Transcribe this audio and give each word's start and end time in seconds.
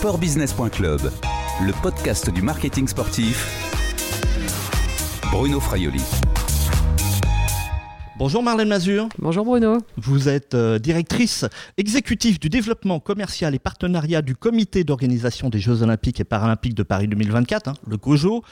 Sportbusiness.club, 0.00 1.12
le 1.60 1.82
podcast 1.82 2.30
du 2.30 2.40
marketing 2.40 2.88
sportif. 2.88 3.46
Bruno 5.30 5.60
Fraioli. 5.60 6.00
Bonjour 8.16 8.42
Marlène 8.42 8.68
Mazur. 8.68 9.10
Bonjour 9.18 9.44
Bruno. 9.44 9.76
Vous 9.98 10.30
êtes 10.30 10.54
euh, 10.54 10.78
directrice 10.78 11.44
exécutive 11.76 12.40
du 12.40 12.48
développement 12.48 12.98
commercial 12.98 13.54
et 13.54 13.58
partenariat 13.58 14.22
du 14.22 14.34
comité 14.34 14.84
d'organisation 14.84 15.50
des 15.50 15.58
Jeux 15.58 15.82
Olympiques 15.82 16.18
et 16.18 16.24
Paralympiques 16.24 16.74
de 16.74 16.82
Paris 16.82 17.06
2024, 17.06 17.68
hein, 17.68 17.74
le 17.86 17.98
COJO. 17.98 18.42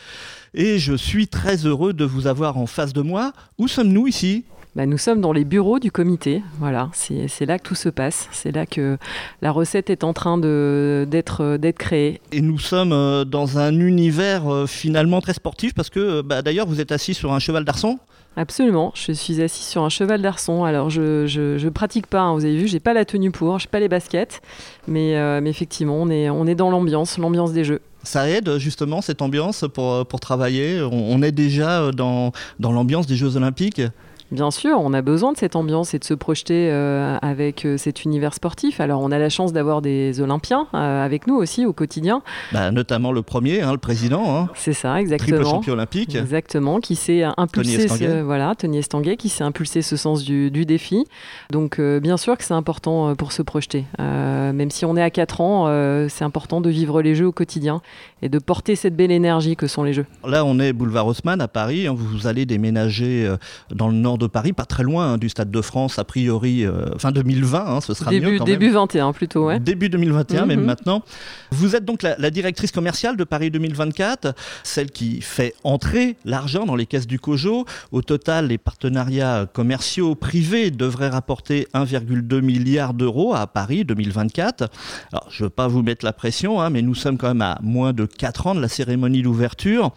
Et 0.53 0.79
je 0.79 0.93
suis 0.93 1.29
très 1.29 1.65
heureux 1.65 1.95
de 1.95 2.05
vous 2.05 2.27
avoir 2.27 2.59
en 2.59 2.67
face 2.67 2.93
de 2.93 3.01
moi. 3.01 3.33
Où 3.57 3.69
sommes-nous 3.69 4.07
ici? 4.07 4.45
Bah, 4.79 4.87
nous 4.87 4.97
sommes 4.97 5.21
dans 5.21 5.33
les 5.33 5.45
bureaux 5.45 5.81
du 5.81 5.91
comité. 5.91 6.41
Voilà, 6.61 6.89
c'est 6.93 7.47
là 7.47 7.59
que 7.59 7.65
tout 7.65 7.75
se 7.75 7.89
passe. 7.89 8.29
C'est 8.31 8.53
là 8.53 8.65
que 8.65 8.97
la 9.43 9.51
recette 9.51 9.91
est 9.91 10.05
en 10.05 10.13
train 10.13 10.39
d'être 10.39 11.59
créée. 11.73 12.21
Et 12.31 12.41
nous 12.41 12.61
sommes 12.61 12.93
euh, 12.93 13.25
dans 13.25 13.59
un 13.59 13.77
univers 13.81 14.47
euh, 14.47 14.67
finalement 14.69 15.21
très 15.21 15.35
sportif 15.35 15.75
parce 15.75 15.91
que 15.91 16.23
bah, 16.23 16.43
d'ailleurs 16.43 16.69
vous 16.69 16.81
êtes 16.81 16.93
assis 16.93 17.13
sur 17.13 17.33
un 17.33 17.41
cheval 17.41 17.65
d'arçon. 17.65 17.99
Absolument, 18.37 18.93
je 18.95 19.11
suis 19.11 19.43
assis 19.43 19.65
sur 19.65 19.83
un 19.83 19.89
cheval 19.89 20.23
d'arçon. 20.23 20.63
Alors 20.63 20.91
je, 20.91 21.27
je, 21.27 21.69
pratique 21.71 22.07
pas, 22.07 22.21
hein, 22.21 22.35
vous 22.35 22.45
avez 22.45 22.57
vu, 22.57 22.69
j'ai 22.69 22.79
pas 22.79 22.95
la 22.95 23.05
tenue 23.05 23.33
pour, 23.33 23.59
j'ai 23.59 23.67
pas 23.67 23.81
les 23.81 23.89
baskets, 23.89 24.41
mais, 24.87 25.17
euh, 25.17 25.41
mais 25.43 25.51
effectivement 25.51 25.97
on 26.01 26.09
est, 26.09 26.31
on 26.31 26.47
est 26.47 26.55
dans 26.55 26.71
l'ambiance, 26.71 27.19
l'ambiance 27.19 27.53
des 27.53 27.65
jeux. 27.65 27.81
Ça 28.05 28.31
aide 28.31 28.59
justement 28.59 29.03
cette 29.03 29.23
ambiance 29.23 29.65
pour, 29.75 30.07
pour 30.07 30.21
travailler? 30.21 30.81
On, 30.81 31.21
est 31.21 31.33
déjà 31.33 31.91
dans, 31.91 32.31
dans 32.61 32.71
l'ambiance 32.71 33.09
des 33.09 33.17
Jeux 33.17 33.37
Olympiques? 33.37 33.83
Bien 34.31 34.51
sûr, 34.51 34.79
on 34.79 34.93
a 34.93 35.01
besoin 35.01 35.33
de 35.33 35.39
cette 35.39 35.57
ambiance 35.57 35.95
et 35.95 35.99
de 35.99 36.05
se 36.05 36.13
projeter 36.13 36.69
euh, 36.71 37.17
avec 37.23 37.65
euh, 37.65 37.79
cet 37.79 38.05
univers 38.05 38.35
sportif. 38.35 38.79
Alors, 38.79 39.01
on 39.01 39.11
a 39.11 39.19
la 39.19 39.31
chance 39.31 39.55
d'avoir 39.55 39.81
des 39.81 40.21
Olympiens 40.21 40.67
euh, 40.75 41.03
avec 41.03 41.27
nous 41.27 41.35
aussi 41.35 41.65
au 41.65 41.73
quotidien. 41.73 42.21
Bah, 42.53 42.71
notamment 42.71 43.11
le 43.11 43.23
premier, 43.23 43.63
hein, 43.63 43.73
le 43.73 43.79
président. 43.79 44.37
Hein. 44.37 44.51
C'est 44.55 44.75
ça, 44.75 45.01
exactement. 45.01 45.39
Triple 45.39 45.51
champion 45.51 45.73
olympique. 45.73 46.15
Exactement, 46.15 46.79
qui 46.81 46.95
s'est 46.95 47.23
impulsé, 47.39 47.89
ce, 47.89 48.21
voilà, 48.21 48.55
Tony 48.55 48.79
Estanguet, 48.79 49.17
qui 49.17 49.31
s'est 49.31 49.45
impulsé 49.45 49.81
ce 49.81 49.97
sens 49.97 50.23
du, 50.25 50.51
du 50.51 50.67
défi. 50.67 51.07
Donc, 51.51 51.81
bien 51.81 52.19
sûr 52.19 52.37
que 52.37 52.45
c'est 52.45 52.55
important 52.55 53.15
pour 53.15 53.33
se 53.33 53.41
projeter. 53.41 53.87
même 53.99 54.71
si 54.71 54.85
on 54.85 54.95
est 54.97 55.03
à 55.03 55.11
4 55.11 55.41
ans, 55.41 56.09
c'est 56.09 56.25
important 56.25 56.61
de 56.61 56.69
vivre 56.69 57.01
les 57.01 57.15
Jeux 57.15 57.29
au 57.29 57.33
quotidien 57.33 57.81
et 58.21 58.29
de 58.29 58.39
porter 58.39 58.77
cette 58.77 58.97
belle 58.97 59.11
énergie 59.11 59.57
que 59.57 59.67
sont 59.67 59.85
les 59.85 59.95
Jeux. 59.95 60.07
Là, 60.27 60.45
on 60.45 60.59
est 60.59 60.73
boulevard 60.73 61.07
Haussmann 61.07 61.41
à 61.41 61.49
Paris. 61.49 61.87
Hein. 61.87 61.95
Vous 61.97 62.27
allez 62.27 62.45
déménager 62.45 63.33
dans 63.71 63.89
le 63.89 63.95
nord 63.95 64.18
de 64.19 64.27
Paris, 64.27 64.53
pas 64.53 64.65
très 64.65 64.83
loin 64.83 65.13
hein, 65.13 65.19
du 65.19 65.29
Stade 65.29 65.51
de 65.51 65.61
France, 65.61 65.99
a 65.99 66.05
priori, 66.05 66.65
euh, 66.65 66.97
fin 66.99 67.13
2020, 67.13 67.67
hein, 67.67 67.81
ce 67.81 67.95
sera 67.95 68.11
début, 68.11 68.33
mieux 68.33 68.39
quand 68.39 68.45
Début 68.45 68.71
21 68.71 69.13
plutôt, 69.13 69.47
ouais. 69.47 69.61
Début 69.61 69.89
2021, 69.89 70.47
même 70.47 70.61
mhm. 70.61 70.67
maintenant. 70.67 71.03
Vous 71.51 71.77
êtes 71.77 71.85
donc 71.85 72.03
la, 72.03 72.31
directrice 72.31 72.73
commerciale 72.73 73.17
de 73.17 73.25
Paris 73.25 73.51
2024, 73.51 74.35
celle 74.63 74.91
qui 74.91 75.21
fait 75.21 75.55
entrer 75.65 76.17
l'argent 76.25 76.67
dans 76.67 76.77
les 76.77 76.87
caisses 76.87 77.07
du 77.07 77.19
COJO. 77.19 77.65
Au 77.93 78.03
total, 78.03 78.49
les 78.49 78.59
partenariats 78.59 79.47
commerciaux 79.53 80.15
privés 80.15 80.71
devraient 80.71 81.09
rapporter 81.09 81.69
1,2 81.75 82.41
milliard 82.41 82.95
d'euros 82.95 83.35
à 83.35 83.47
Paris 83.47 83.85
2024. 83.85 84.69
Alors, 85.13 85.27
je 85.31 85.43
ne 85.43 85.47
veux 85.47 85.51
pas 85.51 85.69
vous 85.69 85.83
mettre 85.83 86.05
la 86.05 86.13
pression, 86.13 86.61
hein, 86.61 86.71
mais 86.71 86.83
nous 86.83 86.95
sommes 86.95 87.17
quand 87.17 87.29
même 87.29 87.43
à 87.43 87.59
moins 87.63 87.93
de 87.93 88.05
4 88.05 88.49
ans 88.49 88.55
de 88.55 88.61
la 88.61 88.69
cérémonie 88.69 89.23
d'ouverture. 89.23 89.93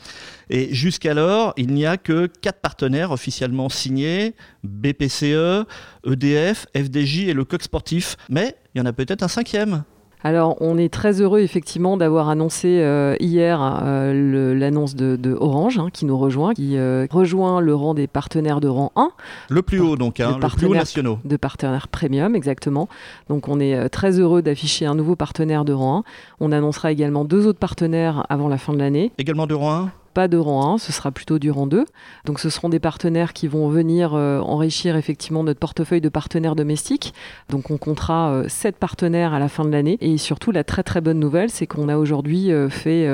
Et 0.54 0.74
jusqu'alors, 0.74 1.54
il 1.56 1.74
n'y 1.74 1.86
a 1.86 1.96
que 1.96 2.28
quatre 2.28 2.60
partenaires 2.60 3.12
officiellement 3.12 3.70
signés, 3.70 4.36
BPCE, 4.66 5.66
EDF, 6.06 6.68
FDJ 6.76 7.30
et 7.30 7.34
le 7.34 7.46
Coq 7.46 7.64
Sportif. 7.64 8.18
Mais 8.30 8.58
il 8.76 8.80
y 8.80 8.82
en 8.82 8.86
a 8.86 8.92
peut-être 8.92 9.24
un 9.24 9.30
cinquième. 9.30 9.86
Alors, 10.24 10.58
on 10.60 10.78
est 10.78 10.94
très 10.94 11.22
heureux 11.22 11.40
effectivement 11.40 11.96
d'avoir 11.96 12.28
annoncé 12.28 12.82
euh, 12.82 13.16
hier 13.22 13.82
euh, 13.84 14.54
l'annonce 14.54 14.96
de, 14.96 15.34
Orange 15.40 15.80
hein, 15.80 15.88
qui 15.92 16.06
nous 16.06 16.18
rejoint, 16.18 16.54
qui 16.54 16.78
euh, 16.78 17.08
rejoint 17.10 17.62
le 17.62 17.74
rang 17.74 17.94
des 17.94 18.08
partenaires 18.08 18.60
de 18.60 18.68
rang 18.68 18.92
1. 18.98 19.10
Le 19.50 19.62
plus 19.62 19.80
haut 19.80 19.96
donc, 19.96 20.20
hein, 20.20 20.38
le 20.40 20.48
plus 20.50 20.68
haut 20.68 20.76
nationaux. 20.76 21.18
De 21.24 21.38
partenaires 21.38 21.88
premium, 21.88 22.36
exactement. 22.36 22.90
Donc, 23.30 23.48
on 23.48 23.60
est 23.62 23.88
très 23.88 24.20
heureux 24.20 24.42
d'afficher 24.42 24.86
un 24.86 24.96
nouveau 24.96 25.16
partenaire 25.16 25.64
de 25.64 25.72
rang 25.72 26.00
1. 26.00 26.04
On 26.42 26.52
annoncera 26.52 26.92
également 26.92 27.24
deux 27.24 27.48
autres 27.48 27.60
partenaires 27.60 28.26
avant 28.30 28.50
la 28.50 28.58
fin 28.58 28.74
de 28.74 28.80
l'année. 28.80 29.14
Également 29.18 29.48
de 29.48 29.54
rang 29.54 29.86
1 29.86 29.92
pas 30.14 30.28
de 30.28 30.38
rang 30.38 30.76
1, 30.76 30.78
ce 30.78 30.92
sera 30.92 31.12
plutôt 31.12 31.40
du 31.40 31.52
rang 31.52 31.68
2. 31.68 31.86
Donc 32.26 32.40
ce 32.40 32.50
seront 32.50 32.70
des 32.70 32.80
partenaires 32.80 33.34
qui 33.34 33.48
vont 33.48 33.70
venir 33.70 34.14
euh, 34.14 34.40
enrichir 34.40 34.96
effectivement 34.96 35.44
notre 35.44 35.60
portefeuille 35.60 36.02
de 36.02 36.10
partenaires 36.10 36.56
domestiques. 36.56 37.14
Donc 37.50 37.72
on 37.72 37.78
comptera 37.78 38.32
euh, 38.32 38.46
7 38.48 38.78
partenaires 38.78 39.34
à 39.34 39.40
la 39.40 39.48
fin 39.48 39.66
de 39.66 39.70
l'année. 39.70 39.98
Et 40.02 40.18
surtout 40.18 40.52
la 40.52 40.64
très 40.64 40.84
très 40.84 41.02
bonne 41.02 41.20
nouvelle, 41.20 41.50
c'est 41.50 41.68
qu'on 41.68 41.90
a 41.90 41.98
aujourd'hui 41.98 42.52
euh, 42.52 42.70
fait 42.70 43.08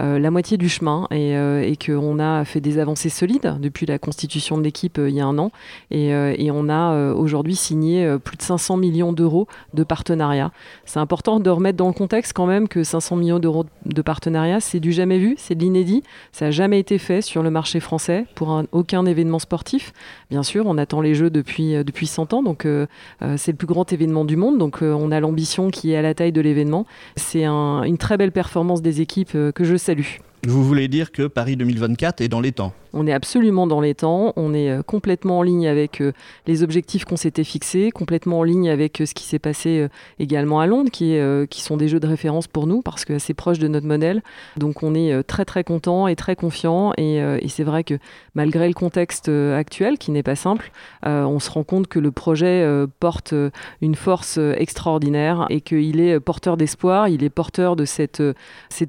euh, 0.00 0.18
la 0.18 0.30
moitié 0.30 0.56
du 0.56 0.68
chemin 0.68 1.06
et, 1.10 1.32
et 1.32 1.76
qu'on 1.76 2.18
a 2.18 2.44
fait 2.44 2.60
des 2.60 2.78
avancées 2.78 3.08
solides 3.08 3.56
depuis 3.60 3.86
la 3.86 3.98
constitution 3.98 4.58
de 4.58 4.62
l'équipe 4.62 4.98
il 4.98 5.14
y 5.14 5.20
a 5.20 5.26
un 5.26 5.38
an. 5.38 5.50
Et, 5.90 6.08
et 6.08 6.50
on 6.50 6.68
a 6.68 7.12
aujourd'hui 7.12 7.56
signé 7.56 8.16
plus 8.22 8.36
de 8.36 8.42
500 8.42 8.76
millions 8.76 9.12
d'euros 9.12 9.46
de 9.74 9.84
partenariats. 9.84 10.52
C'est 10.84 10.98
important 10.98 11.40
de 11.40 11.50
remettre 11.50 11.76
dans 11.76 11.88
le 11.88 11.92
contexte 11.92 12.32
quand 12.32 12.46
même 12.46 12.68
que 12.68 12.84
500 12.84 13.16
millions 13.16 13.38
d'euros 13.38 13.64
de 13.86 14.02
partenariats, 14.02 14.60
c'est 14.60 14.80
du 14.80 14.92
jamais 14.92 15.18
vu, 15.18 15.34
c'est 15.38 15.54
de 15.54 15.60
l'inédit. 15.60 16.02
Ça 16.42 16.46
n'a 16.46 16.50
jamais 16.50 16.80
été 16.80 16.98
fait 16.98 17.22
sur 17.22 17.44
le 17.44 17.50
marché 17.50 17.78
français 17.78 18.26
pour 18.34 18.64
aucun 18.72 19.06
événement 19.06 19.38
sportif. 19.38 19.92
Bien 20.28 20.42
sûr, 20.42 20.66
on 20.66 20.76
attend 20.76 21.00
les 21.00 21.14
Jeux 21.14 21.30
depuis, 21.30 21.76
euh, 21.76 21.84
depuis 21.84 22.08
100 22.08 22.32
ans, 22.32 22.42
donc 22.42 22.66
euh, 22.66 22.88
euh, 23.22 23.36
c'est 23.38 23.52
le 23.52 23.56
plus 23.56 23.68
grand 23.68 23.92
événement 23.92 24.24
du 24.24 24.34
monde, 24.34 24.58
donc 24.58 24.82
on 24.82 25.12
a 25.12 25.20
l'ambition 25.20 25.70
qui 25.70 25.92
est 25.92 25.96
à 25.96 26.02
la 26.02 26.14
taille 26.14 26.32
de 26.32 26.40
l'événement. 26.40 26.84
C'est 27.14 27.46
une 27.46 27.96
très 27.96 28.16
belle 28.16 28.32
performance 28.32 28.82
des 28.82 29.00
équipes 29.00 29.30
que 29.30 29.62
je 29.62 29.76
salue. 29.76 30.18
Vous 30.44 30.64
voulez 30.64 30.88
dire 30.88 31.12
que 31.12 31.28
Paris 31.28 31.54
2024 31.54 32.20
est 32.20 32.28
dans 32.28 32.40
les 32.40 32.50
temps? 32.50 32.72
On 32.92 33.06
est 33.06 33.12
absolument 33.12 33.66
dans 33.66 33.80
les 33.80 33.94
temps, 33.94 34.32
on 34.36 34.54
est 34.54 34.70
euh, 34.70 34.82
complètement 34.82 35.38
en 35.38 35.42
ligne 35.42 35.66
avec 35.66 36.00
euh, 36.00 36.12
les 36.46 36.62
objectifs 36.62 37.04
qu'on 37.04 37.16
s'était 37.16 37.44
fixés, 37.44 37.90
complètement 37.90 38.40
en 38.40 38.42
ligne 38.42 38.68
avec 38.68 39.00
euh, 39.00 39.06
ce 39.06 39.14
qui 39.14 39.24
s'est 39.24 39.38
passé 39.38 39.88
également 40.18 40.60
à 40.60 40.66
Londres, 40.66 40.90
qui, 40.90 41.62
sont 41.62 41.76
des 41.76 41.88
jeux 41.88 42.00
de 42.00 42.06
référence 42.06 42.46
pour 42.46 42.66
nous 42.66 42.82
parce 42.82 43.04
que 43.04 43.18
c'est 43.18 43.34
proche 43.34 43.58
de 43.58 43.68
notre 43.68 43.86
modèle. 43.86 44.22
Donc 44.56 44.82
on 44.82 44.94
est 44.94 45.22
très 45.22 45.44
très 45.44 45.64
content 45.64 46.08
et 46.08 46.16
très 46.16 46.36
confiant 46.36 46.92
et, 46.96 47.20
c'est 47.48 47.64
vrai 47.64 47.84
que 47.84 47.94
malgré 48.34 48.66
le 48.66 48.74
contexte 48.74 49.28
actuel 49.28 49.98
qui 49.98 50.10
n'est 50.10 50.22
pas 50.22 50.36
simple, 50.36 50.72
on 51.04 51.38
se 51.38 51.50
rend 51.50 51.64
compte 51.64 51.86
que 51.86 51.98
le 51.98 52.10
projet 52.10 52.66
porte 52.98 53.34
une 53.80 53.94
force 53.94 54.38
extraordinaire 54.38 55.46
et 55.50 55.60
qu'il 55.60 56.00
est 56.00 56.18
porteur 56.18 56.56
d'espoir, 56.56 57.08
il 57.08 57.22
est 57.22 57.30
porteur 57.30 57.76
de 57.76 57.84
cet 57.84 58.22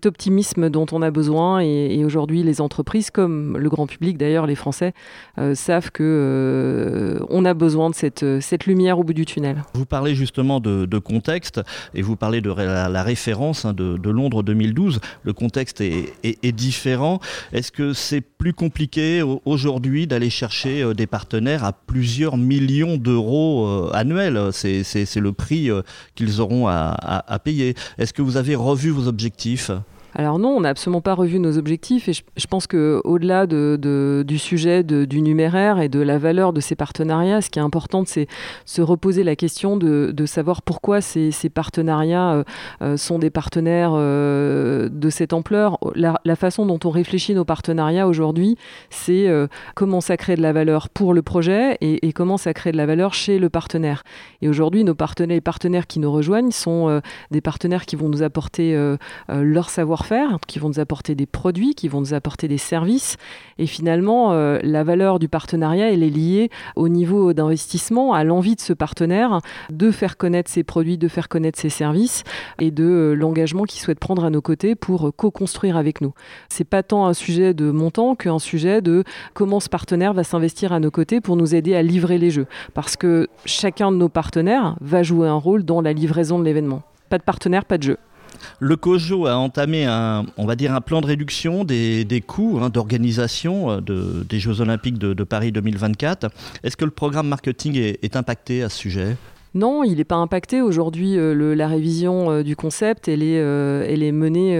optimisme 0.05 0.69
dont 0.69 0.85
on 0.91 1.01
a 1.01 1.11
besoin. 1.11 1.61
Et, 1.61 1.99
et 1.99 2.05
aujourd'hui 2.05 2.43
les 2.43 2.61
entreprises 2.61 3.11
comme 3.11 3.57
le 3.57 3.69
grand 3.69 3.85
public, 3.85 3.92
d'ailleurs, 3.99 4.47
les 4.47 4.55
Français 4.55 4.93
euh, 5.37 5.55
savent 5.55 5.91
que 5.91 6.03
euh, 6.03 7.25
on 7.29 7.45
a 7.45 7.53
besoin 7.53 7.89
de 7.89 7.95
cette, 7.95 8.25
cette 8.41 8.65
lumière 8.65 8.99
au 8.99 9.03
bout 9.03 9.13
du 9.13 9.25
tunnel. 9.25 9.63
Vous 9.73 9.85
parlez 9.85 10.15
justement 10.15 10.59
de, 10.59 10.85
contexte 10.99 11.61
et 11.93 12.01
vous 12.01 12.15
parlez 12.15 12.41
de 12.41 12.51
la, 12.51 13.03
référence 13.03 13.65
hein, 13.65 13.73
de, 13.73 14.09
Londres 14.09 14.43
2012. 14.43 14.99
Le 15.23 15.33
contexte 15.33 15.81
est, 15.81 16.51
différent. 16.53 17.19
Est-ce 17.51 17.71
que 17.71 17.93
c'est 17.93 18.21
plus 18.21 18.53
compliqué 18.53 19.23
aujourd'hui 19.45 20.07
d'aller 20.07 20.29
chercher 20.29 20.83
euh, 20.83 20.93
des 20.93 21.07
partenaires 21.07 21.63
à 21.63 21.73
plusieurs 21.73 22.37
millions 22.37 22.97
d'euros 22.97 23.89
annuels? 23.93 24.49
C'est 24.51 25.15
le 25.15 25.33
prix 25.33 25.69
qu'ils 26.15 26.41
auront 26.41 26.67
à 26.67 27.39
payer. 27.43 27.75
Est-ce 27.97 28.13
que 28.13 28.21
vous 28.21 28.37
avez 28.37 28.55
revu 28.55 28.89
vos 28.89 29.07
objectifs? 29.07 29.71
Alors 30.15 30.39
non, 30.39 30.49
on 30.49 30.61
n'a 30.61 30.69
absolument 30.69 31.01
pas 31.01 31.13
revu 31.13 31.39
nos 31.39 31.57
objectifs 31.57 32.07
et 32.07 32.13
je, 32.13 32.47
pense 32.47 32.67
que 32.67 33.01
au-delà 33.03 33.47
de, 33.47 34.23
du 34.27 34.37
sujet 34.37 34.83
du 34.83 35.21
numéraire 35.21 35.79
et 35.79 35.89
de 35.89 35.99
la 35.99 36.17
valeur 36.17 36.53
de 36.53 36.59
ces 36.59 36.75
partenariats, 36.75 37.41
ce 37.41 37.49
qui 37.49 37.59
est 37.59 37.63
important, 37.63 38.03
c'est 38.05 38.27
se 38.65 38.81
reposer 38.81 39.23
la 39.23 39.35
question 39.35 39.77
de, 39.77 40.25
savoir 40.25 40.61
pourquoi 40.61 41.01
ces, 41.01 41.31
partenariats 41.53 42.33
euh, 42.33 42.43
euh, 42.81 42.97
sont 42.97 43.19
des 43.19 43.29
partenaires 43.29 43.91
euh, 43.93 44.89
de 44.89 45.09
cette 45.09 45.33
ampleur. 45.33 45.77
La, 45.95 46.35
façon 46.35 46.65
dont 46.65 46.79
on 46.83 46.89
réfléchit 46.89 47.35
nos 47.35 47.45
partenariats 47.45 48.07
aujourd'hui, 48.07 48.57
c'est 48.89 49.29
comment 49.75 50.01
ça 50.01 50.17
crée 50.17 50.35
de 50.35 50.41
la 50.41 50.51
valeur 50.51 50.89
pour 50.89 51.13
le 51.13 51.21
projet 51.21 51.77
et, 51.79 52.11
comment 52.13 52.37
ça 52.37 52.53
crée 52.53 52.71
de 52.71 52.77
la 52.77 52.85
valeur 52.85 53.13
chez 53.13 53.39
le 53.39 53.49
partenaire. 53.49 54.03
Et 54.41 54.49
aujourd'hui, 54.49 54.83
nos 54.83 54.95
partenaires, 54.95 55.35
les 55.35 55.41
partenaires 55.41 55.87
qui 55.87 55.99
nous 55.99 56.11
rejoignent 56.11 56.51
sont 56.51 57.01
des 57.31 57.41
partenaires 57.41 57.85
qui 57.85 57.95
vont 57.95 58.09
nous 58.09 58.23
apporter 58.23 58.75
leur 59.29 59.69
savoir 59.69 60.02
faire 60.03 60.37
qui 60.47 60.59
vont 60.59 60.69
nous 60.69 60.79
apporter 60.79 61.15
des 61.15 61.25
produits, 61.25 61.75
qui 61.75 61.87
vont 61.87 61.99
nous 61.99 62.13
apporter 62.13 62.47
des 62.47 62.57
services. 62.57 63.17
Et 63.57 63.65
finalement, 63.65 64.33
euh, 64.33 64.59
la 64.63 64.83
valeur 64.83 65.19
du 65.19 65.27
partenariat, 65.27 65.91
elle 65.91 66.03
est 66.03 66.09
liée 66.09 66.49
au 66.75 66.89
niveau 66.89 67.33
d'investissement, 67.33 68.13
à 68.13 68.23
l'envie 68.23 68.55
de 68.55 68.61
ce 68.61 68.73
partenaire 68.73 69.39
de 69.69 69.91
faire 69.91 70.17
connaître 70.17 70.49
ses 70.49 70.63
produits, 70.63 70.97
de 70.97 71.07
faire 71.07 71.29
connaître 71.29 71.59
ses 71.59 71.69
services 71.69 72.23
et 72.59 72.71
de 72.71 72.83
euh, 72.83 73.13
l'engagement 73.13 73.63
qu'il 73.63 73.79
souhaite 73.81 73.99
prendre 73.99 74.25
à 74.25 74.29
nos 74.29 74.41
côtés 74.41 74.75
pour 74.75 75.07
euh, 75.07 75.11
co-construire 75.11 75.77
avec 75.77 76.01
nous. 76.01 76.13
C'est 76.49 76.63
pas 76.63 76.83
tant 76.83 77.05
un 77.05 77.13
sujet 77.13 77.53
de 77.53 77.71
montant 77.71 78.15
qu'un 78.15 78.39
sujet 78.39 78.81
de 78.81 79.03
comment 79.33 79.59
ce 79.59 79.69
partenaire 79.69 80.13
va 80.13 80.23
s'investir 80.23 80.73
à 80.73 80.79
nos 80.79 80.91
côtés 80.91 81.21
pour 81.21 81.35
nous 81.35 81.55
aider 81.55 81.75
à 81.75 81.81
livrer 81.81 82.17
les 82.17 82.29
jeux. 82.29 82.47
Parce 82.73 82.95
que 82.95 83.27
chacun 83.45 83.91
de 83.91 83.97
nos 83.97 84.09
partenaires 84.09 84.75
va 84.81 85.03
jouer 85.03 85.27
un 85.27 85.35
rôle 85.35 85.63
dans 85.63 85.81
la 85.81 85.93
livraison 85.93 86.39
de 86.39 86.43
l'événement. 86.43 86.83
Pas 87.09 87.17
de 87.17 87.23
partenaire, 87.23 87.65
pas 87.65 87.77
de 87.77 87.83
jeu. 87.83 87.97
Le 88.59 88.75
COJO 88.75 89.27
a 89.27 89.35
entamé 89.35 89.85
un, 89.85 90.25
on 90.37 90.45
va 90.45 90.55
dire 90.55 90.73
un 90.73 90.81
plan 90.81 91.01
de 91.01 91.07
réduction 91.07 91.63
des, 91.63 92.23
coûts 92.25 92.59
hein, 92.61 92.69
d'organisation 92.69 93.81
de, 93.81 94.25
des 94.27 94.39
Jeux 94.39 94.61
Olympiques 94.61 94.97
de, 94.97 95.23
Paris 95.23 95.51
2024. 95.51 96.29
Est-ce 96.63 96.77
que 96.77 96.85
le 96.85 96.91
programme 96.91 97.27
marketing 97.27 97.77
est 97.77 98.15
impacté 98.15 98.63
à 98.63 98.69
ce 98.69 98.77
sujet? 98.77 99.15
Non, 99.55 99.83
il 99.83 99.97
n'est 99.97 100.03
pas 100.03 100.15
impacté. 100.15 100.61
Aujourd'hui, 100.61 101.15
euh, 101.15 101.53
la 101.53 101.67
révision 101.67 102.31
euh, 102.31 102.43
du 102.43 102.55
concept, 102.55 103.07
elle 103.07 103.21
est, 103.21 103.39
euh, 103.39 104.11
menée 104.11 104.59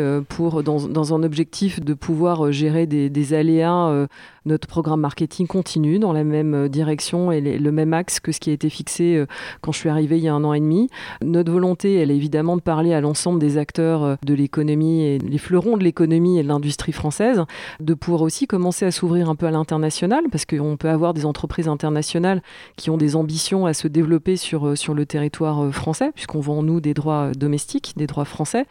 dans, 0.64 1.14
un 1.16 1.24
objectif 1.24 1.82
de 1.82 1.94
pouvoir 1.96 2.52
gérer 2.52 2.86
des 2.86 3.34
aléas 3.34 4.08
notre 4.46 4.68
programme 4.68 5.00
marketing 5.00 5.48
continue 5.48 6.00
dans 6.00 6.12
la 6.12 6.24
même 6.24 6.54
euh, 6.54 6.68
direction 6.68 7.32
et 7.32 7.40
le 7.42 7.72
même 7.72 7.94
axe 7.94 8.20
que 8.20 8.32
ce 8.32 8.40
qui 8.40 8.50
a 8.50 8.54
été 8.54 8.70
fixé 8.70 9.16
euh, 9.16 9.26
quand 9.62 9.72
je 9.72 9.80
suis 9.80 9.90
arrivée 9.90 10.18
il 10.18 10.24
y 10.24 10.28
a 10.28 10.34
un 10.34 10.44
an 10.44 10.54
et 10.54 10.60
demi. 10.60 10.90
Notre 11.22 11.52
volonté, 11.52 11.96
elle 11.96 12.12
est 12.12 12.16
évidemment 12.16 12.58
de 12.58 12.62
parler 12.62 12.94
à 12.94 13.02
l'ensemble 13.02 13.40
des 13.40 13.58
acteurs 13.58 14.04
euh, 14.04 14.16
de 14.26 14.34
l'économie 14.34 15.04
et 15.04 15.20
les 15.20 15.38
fleurons 15.38 15.78
de 15.78 15.84
l'économie 15.84 16.40
et 16.40 16.44
de 16.44 16.48
l'industrie 16.48 16.92
française, 16.92 17.44
de 17.80 17.94
pouvoir 17.94 18.22
aussi 18.22 18.48
commencer 18.48 18.86
à 18.86 18.92
s'ouvrir 18.92 19.30
un 19.30 19.36
peu 19.36 19.46
à 19.46 19.52
l'international, 19.52 20.26
parce 20.32 20.46
qu'on 20.46 20.78
peut 20.78 20.90
avoir 20.90 21.14
des 21.14 21.26
entreprises 21.26 21.68
internationales 21.68 22.42
qui 22.76 22.90
ont 22.90 22.98
des 22.98 23.16
ambitions 23.16 23.66
à 23.66 23.74
se 23.74 23.88
développer 23.88 24.36
sur, 24.36 24.78
sur 24.78 24.94
le 24.94 25.06
territoire 25.06 25.74
français, 25.74 26.12
puisqu'on 26.14 26.40
vend, 26.40 26.64
nous, 26.64 26.82
des 26.82 26.94
droits 26.94 27.32
domestiques, 27.32 27.94
des 27.96 28.08
droits 28.08 28.26
français. 28.26 28.66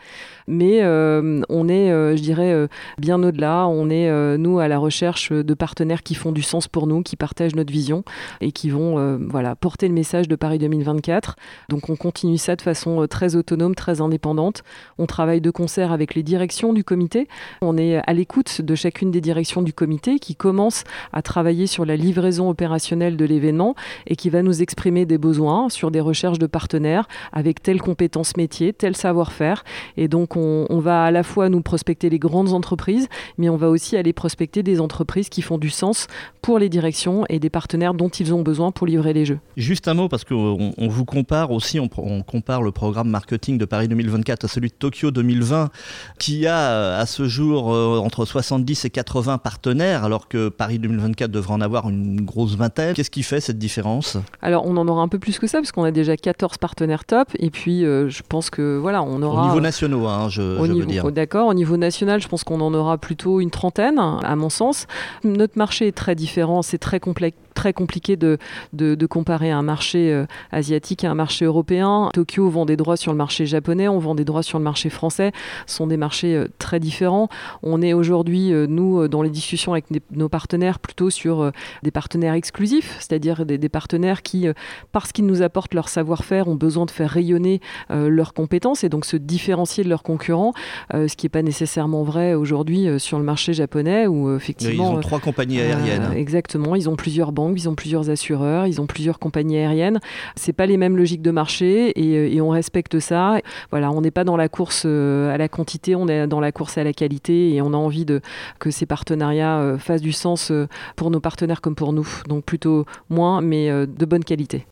Mais 0.47 0.83
on 0.85 1.69
est, 1.69 2.17
je 2.17 2.23
dirais, 2.23 2.69
bien 2.99 3.23
au-delà. 3.23 3.67
On 3.67 3.91
est, 3.91 4.39
nous, 4.39 4.59
à 4.59 4.69
la 4.69 4.79
recherche 4.79 5.33
de 5.33 5.55
partenaires 5.63 6.03
qui 6.03 6.17
font 6.17 6.33
du 6.33 6.43
sens 6.43 6.67
pour 6.67 6.89
nous, 6.89 7.03
qui 7.03 7.15
partagent 7.15 7.55
notre 7.55 7.73
vision 7.73 8.03
et 8.41 8.51
qui 8.51 8.69
vont 8.69 8.99
euh, 8.99 9.17
voilà, 9.31 9.55
porter 9.55 9.87
le 9.87 9.95
message 9.95 10.27
de 10.27 10.35
Paris 10.35 10.59
2024. 10.59 11.37
Donc 11.69 11.89
on 11.89 11.95
continue 11.95 12.37
ça 12.37 12.57
de 12.57 12.63
façon 12.63 13.01
euh, 13.01 13.07
très 13.07 13.37
autonome, 13.37 13.77
très 13.77 14.01
indépendante. 14.01 14.65
On 14.99 15.07
travaille 15.07 15.41
de 15.41 15.53
concert 15.53 15.93
avec 15.93 16.17
les 16.17 16.25
directions 16.25 16.73
du 16.73 16.83
comité. 16.83 17.29
On 17.61 17.79
est 17.79 17.99
à 18.05 18.13
l'écoute 18.13 18.61
de 18.61 18.75
chacune 18.75 19.13
des 19.13 19.21
directions 19.21 19.63
du 19.63 19.73
comité 19.73 20.19
qui 20.19 20.35
commence 20.35 20.83
à 21.13 21.23
travailler 21.23 21.69
sur 21.69 21.85
la 21.85 21.95
livraison 21.95 22.51
opérationnelle 22.51 23.17
de 23.17 23.25
l'événement 23.25 23.77
et 24.09 24.17
qui 24.17 24.31
va 24.31 24.43
nous 24.43 24.63
exprimer 24.63 25.07
des 25.07 25.17
besoins 25.17 25.69
sur 25.69 25.93
des 25.93 26.01
recherches 26.01 26.41
de 26.41 26.49
partenaires 26.49 27.07
avec 27.33 27.63
telle 27.63 27.81
compétence 27.81 28.37
métier, 28.37 28.73
tel 28.73 28.97
savoir-faire. 28.97 29.63
Et 29.97 30.09
donc 30.09 30.37
on, 30.37 30.67
on 30.71 30.81
va 30.81 31.05
à 31.05 31.13
la 31.13 31.23
fois 31.23 31.49
nous 31.49 31.63
prospecter 31.63 32.11
les 32.11 32.19
grandes 32.19 32.53
entreprises, 32.53 33.07
mais 33.39 33.49
on 33.49 33.57
va 33.57 33.69
aussi 33.69 33.97
aller 33.97 34.13
prospecter 34.13 34.65
des 34.65 34.81
entreprises 34.81 35.29
qui 35.29 35.41
font 35.41 35.52
du 35.59 35.71
sens 35.71 36.07
pour 36.41 36.59
les 36.59 36.69
directions 36.69 37.25
et 37.29 37.39
des 37.39 37.51
partenaires 37.51 37.95
dont 37.95 38.09
ils 38.09 38.35
ont 38.35 38.43
besoin 38.43 38.73
pour 38.73 38.87
livrer 38.87 39.13
les 39.13 39.25
jeux. 39.25 39.39
Juste 39.57 39.89
un 39.89 39.95
mot, 39.95 40.09
parce 40.09 40.25
qu'on 40.25 40.73
on 40.77 40.89
vous 40.89 41.05
compare 41.05 41.51
aussi, 41.51 41.79
on, 41.79 41.89
compare 42.23 42.63
le 42.63 42.73
programme 42.73 43.09
marketing 43.09 43.59
de 43.59 43.65
Paris 43.65 43.89
2024 43.89 44.45
à 44.45 44.49
celui 44.49 44.69
de 44.69 44.75
Tokyo 44.75 45.11
2020, 45.11 45.71
qui 46.19 46.47
a 46.47 46.59
euh, 46.59 47.01
à 47.01 47.07
ce 47.07 47.29
jour 47.29 47.73
euh, 47.73 47.99
entre 47.99 48.25
70 48.25 48.85
et 48.85 48.91
80 48.91 49.39
partenaires, 49.39 50.05
alors 50.05 50.29
que 50.29 50.49
Paris 50.49 50.79
2024 50.79 51.31
devrait 51.31 51.55
en 51.55 51.61
avoir 51.61 51.89
une 51.89 52.21
grosse 52.21 52.57
vingtaine. 52.57 52.95
Qu'est-ce 52.95 53.11
qui 53.11 53.23
fait 53.23 53.41
cette 53.41 53.59
différence? 53.59 54.17
Alors 54.41 54.67
on 54.67 54.77
en 54.77 54.89
aura 54.89 55.03
un 55.03 55.09
peu 55.09 55.19
plus 55.19 55.39
que 55.39 55.47
ça, 55.47 55.59
parce 55.59 55.73
qu'on 55.73 55.85
a 55.85 55.93
déjà 55.93 56.17
14 56.17 56.59
partenaires 56.59 57.05
top, 57.05 57.29
et 57.39 57.51
puis 57.51 57.85
euh, 57.85 58.09
je 58.09 58.23
pense 58.29 58.51
que 58.51 58.79
voilà, 58.79 59.03
on 59.03 59.23
aura... 59.23 59.45
Au 59.45 59.49
niveau 59.49 59.61
national, 59.61 60.01
hein, 60.07 60.29
je, 60.29 60.43
veux 60.43 60.87
dire. 60.87 61.11
D'accord, 61.13 61.49
au 61.49 61.55
niveau 61.55 61.77
national, 61.77 62.21
je 62.21 62.29
pense 62.29 62.43
qu'on 62.43 62.61
en 62.61 62.75
aura 62.75 62.99
plutôt 62.99 63.41
une 63.41 63.51
trentaine, 63.51 63.99
à 63.99 64.37
mon 64.37 64.51
sens 64.51 64.87
notre 65.25 65.42
marché 65.57 65.89
est 65.89 65.93
très 65.93 66.15
différent, 66.15 66.63
c'est 66.63 66.79
très 66.79 67.01
complexe 67.01 67.37
très 67.53 67.73
compliqué 67.73 68.17
de, 68.17 68.39
de, 68.73 69.07
comparer 69.07 69.51
un 69.51 69.63
marché 69.63 70.13
euh, 70.13 70.27
asiatique 70.51 71.05
à 71.05 71.11
un 71.11 71.15
marché 71.15 71.45
européen. 71.45 72.09
Tokyo 72.13 72.49
vend 72.49 72.65
des 72.65 72.77
droits 72.77 72.97
sur 72.97 73.13
le 73.13 73.19
marché 73.19 73.47
japonais, 73.47 73.89
on 73.89 73.99
vend 73.99 74.15
des 74.15 74.25
droits 74.25 74.43
sur 74.43 74.59
le 74.59 74.65
marché 74.65 74.91
français. 74.91 75.33
Ce 75.67 75.77
sont 75.77 75.87
des 75.87 75.97
marchés 75.97 76.35
euh, 76.35 76.49
très 76.59 76.81
différents. 76.81 77.29
On 77.63 77.83
est 77.83 77.93
aujourd'hui, 77.93 78.53
euh, 78.53 78.67
nous, 78.67 79.07
dans 79.09 79.23
les 79.23 79.31
discussions 79.31 79.73
avec 79.73 79.87
nos 80.11 80.29
partenaires, 80.29 80.79
plutôt 80.79 81.11
sur 81.11 81.53
des 81.83 81.91
partenaires 81.91 82.35
exclusifs, 82.35 82.97
c'est-à-dire 83.01 83.45
des, 83.45 83.69
partenaires 83.69 84.23
qui, 84.23 84.47
parce 84.93 85.13
qu'ils 85.13 85.27
nous 85.27 85.43
apportent 85.43 85.75
leur 85.75 85.89
savoir-faire, 85.89 86.49
ont 86.49 86.55
besoin 86.55 86.87
de 86.87 86.91
faire 86.91 87.11
rayonner 87.11 87.61
leurs 87.91 88.35
compétences 88.35 88.85
et 88.85 88.89
donc 88.89 89.05
se 89.05 89.17
différencier 89.17 89.85
de 89.85 89.89
leurs 89.89 90.03
concurrents, 90.03 90.53
ce 90.93 91.15
qui 91.17 91.27
n'est 91.27 91.31
pas 91.31 91.43
nécessairement 91.43 92.03
vrai 92.03 92.35
aujourd'hui 92.35 93.01
sur 93.01 93.19
le 93.19 93.25
marché 93.25 93.53
japonais 93.53 94.07
où 94.07 94.35
effectivement... 94.35 94.93
Ils 94.93 94.97
ont 94.97 95.01
trois 95.01 95.21
compagnies 95.33 95.61
aériennes. 95.61 96.09
Hein. 96.11 96.13
exactement, 96.13 96.75
ils 96.75 96.89
ont 96.89 96.97
plusieurs 96.97 97.33
banques 97.33 97.43
ils 97.57 97.69
ont 97.69 97.75
plusieurs 97.75 98.11
assureurs, 98.11 98.67
ils 98.67 98.81
ont 98.81 98.87
plusieurs 98.87 99.19
compagnies 99.19 99.59
aériennes. 99.59 100.01
C'est 100.37 100.53
pas 100.53 100.67
les 100.67 100.77
mêmes 100.77 100.97
logiques 100.97 101.23
de 101.23 101.31
marché 101.31 101.93
et, 101.99 102.39
euh, 102.39 102.43
on 102.43 102.51
respecte 102.51 102.99
ça. 102.99 103.39
Voilà, 103.71 103.91
on 103.91 104.01
n'est 104.01 104.11
pas 104.11 104.25
dans 104.25 104.37
la 104.37 104.49
course 104.49 104.83
euh, 104.85 105.33
à 105.33 105.39
la 105.39 105.49
quantité, 105.49 105.95
on 105.95 106.09
est 106.09 106.27
dans 106.27 106.41
la 106.41 106.53
course 106.53 106.79
à 106.79 106.85
la 106.85 106.93
qualité 106.93 107.55
et 107.55 107.63
on 107.63 107.73
a 107.73 107.77
envie 107.77 108.05
de, 108.05 108.21
que 108.59 108.71
ces 108.71 108.87
partenariats 108.87 109.59
euh, 109.59 109.79
fassent 109.79 110.03
du 110.03 110.13
sens 110.13 110.53
pour 110.97 111.11
nos 111.11 111.21
partenaires 111.21 111.61
comme 111.61 111.75
pour 111.75 111.93
nous. 111.93 112.09
Donc 112.29 112.45
plutôt 112.45 112.85
moins, 113.09 113.41
mais 113.41 113.71
de 113.71 114.05
bonne 114.05 114.25
qualité. 114.25 114.67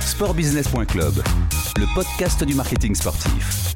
Sportbusiness.club, 0.00 1.14
le 1.76 1.94
podcast 1.94 2.42
du 2.44 2.54
marketing 2.54 2.94
sportif. 2.94 3.72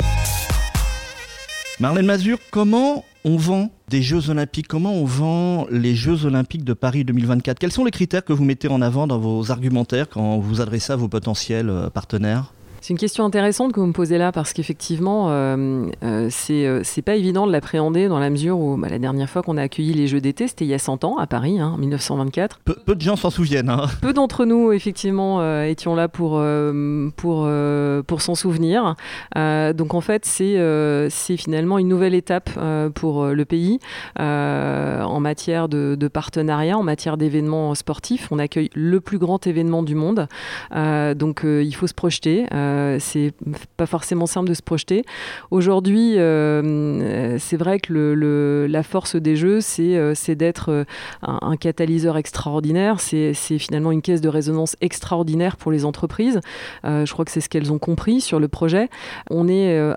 Marlène 1.78 2.06
Mazur, 2.06 2.38
comment 2.50 3.04
on 3.24 3.36
vend 3.36 3.70
des 3.88 4.02
Jeux 4.02 4.30
Olympiques. 4.30 4.68
Comment 4.68 4.94
on 4.94 5.04
vend 5.04 5.66
les 5.70 5.94
Jeux 5.94 6.24
Olympiques 6.24 6.64
de 6.64 6.72
Paris 6.72 7.04
2024 7.04 7.58
Quels 7.58 7.72
sont 7.72 7.84
les 7.84 7.90
critères 7.90 8.24
que 8.24 8.32
vous 8.32 8.44
mettez 8.44 8.68
en 8.68 8.80
avant 8.80 9.06
dans 9.06 9.18
vos 9.18 9.50
argumentaires 9.50 10.08
quand 10.08 10.38
vous 10.38 10.60
adressez 10.60 10.92
à 10.92 10.96
vos 10.96 11.08
potentiels 11.08 11.68
euh, 11.68 11.90
partenaires? 11.90 12.52
C'est 12.80 12.94
une 12.94 12.98
question 12.98 13.24
intéressante 13.24 13.72
que 13.72 13.80
vous 13.80 13.86
me 13.86 13.92
posez 13.92 14.16
là 14.16 14.32
parce 14.32 14.52
qu'effectivement, 14.54 15.26
euh, 15.28 15.86
euh, 16.02 16.28
c'est, 16.30 16.66
euh, 16.66 16.82
pas 17.04 17.14
évident 17.14 17.46
de 17.46 17.52
l'appréhender 17.52 18.08
dans 18.08 18.18
la 18.18 18.30
mesure 18.30 18.58
où 18.58 18.76
bah, 18.76 18.88
la 18.88 18.98
dernière 18.98 19.28
fois 19.28 19.42
qu'on 19.42 19.56
a 19.56 19.62
accueilli 19.62 19.92
les 19.92 20.06
Jeux 20.06 20.20
d'été, 20.20 20.48
c'était 20.48 20.64
il 20.64 20.68
y 20.68 20.74
a 20.74 20.78
100 20.78 21.04
ans 21.04 21.18
à 21.18 21.26
Paris, 21.26 21.60
hein, 21.60 21.72
en 21.74 21.78
1924. 21.78 22.60
Peu, 22.64 22.94
de 22.94 23.00
gens 23.00 23.16
s'en 23.16 23.30
souviennent. 23.30 23.68
Hein. 23.68 23.86
Peu 24.00 24.12
d'entre 24.12 24.44
nous, 24.44 24.72
effectivement, 24.72 25.62
étions 25.62 25.94
là 25.94 26.08
pour, 26.08 26.42
pour, 27.16 27.48
pour 28.06 28.22
s'en 28.22 28.34
souvenir. 28.34 28.94
donc 29.34 29.94
en 29.94 30.00
fait, 30.00 30.24
c'est, 30.24 30.56
c'est 31.10 31.36
finalement 31.36 31.78
une 31.78 31.88
nouvelle 31.88 32.14
étape 32.14 32.50
pour 32.94 33.26
le 33.26 33.44
pays 33.44 33.78
en 34.16 35.20
matière 35.20 35.68
de, 35.68 35.96
de, 35.98 36.08
partenariat, 36.08 36.76
en 36.76 36.82
matière 36.82 37.16
d'événements 37.16 37.74
sportifs. 37.74 38.28
On 38.30 38.38
accueille 38.38 38.70
le 38.74 39.00
plus 39.00 39.18
grand 39.18 39.46
événement 39.46 39.82
du 39.82 39.94
monde. 39.94 40.28
donc 40.72 41.42
il 41.44 41.74
faut 41.74 41.86
se 41.86 41.94
projeter. 41.94 42.46
Euh, 42.69 42.69
c'est 42.98 43.32
pas 43.76 43.86
forcément 43.86 44.26
simple 44.26 44.48
de 44.48 44.54
se 44.54 44.62
projeter. 44.62 45.04
Aujourd'hui, 45.50 46.18
euh, 46.18 47.38
c'est 47.38 47.56
vrai 47.56 47.80
que 47.80 47.92
le, 47.92 48.66
la 48.66 48.82
force 48.82 49.16
des 49.16 49.36
jeux, 49.36 49.60
c'est 49.60 49.96
euh, 49.96 50.14
d'être 50.28 50.86
un, 51.22 51.56
catalyseur 51.56 52.16
extraordinaire. 52.16 53.00
C'est 53.00 53.34
finalement 53.58 53.90
une 53.90 54.02
caisse 54.02 54.20
de 54.20 54.28
résonance 54.28 54.76
extraordinaire 54.80 55.56
pour 55.56 55.72
les 55.72 55.84
entreprises. 55.84 56.40
je 56.84 57.12
crois 57.12 57.24
que 57.24 57.30
c'est 57.30 57.40
ce 57.40 57.48
qu'elles 57.48 57.72
ont 57.72 57.78
compris 57.78 58.20
sur 58.20 58.38
le 58.38 58.48
projet. 58.48 58.88
On 59.28 59.44
n'est 59.44 59.92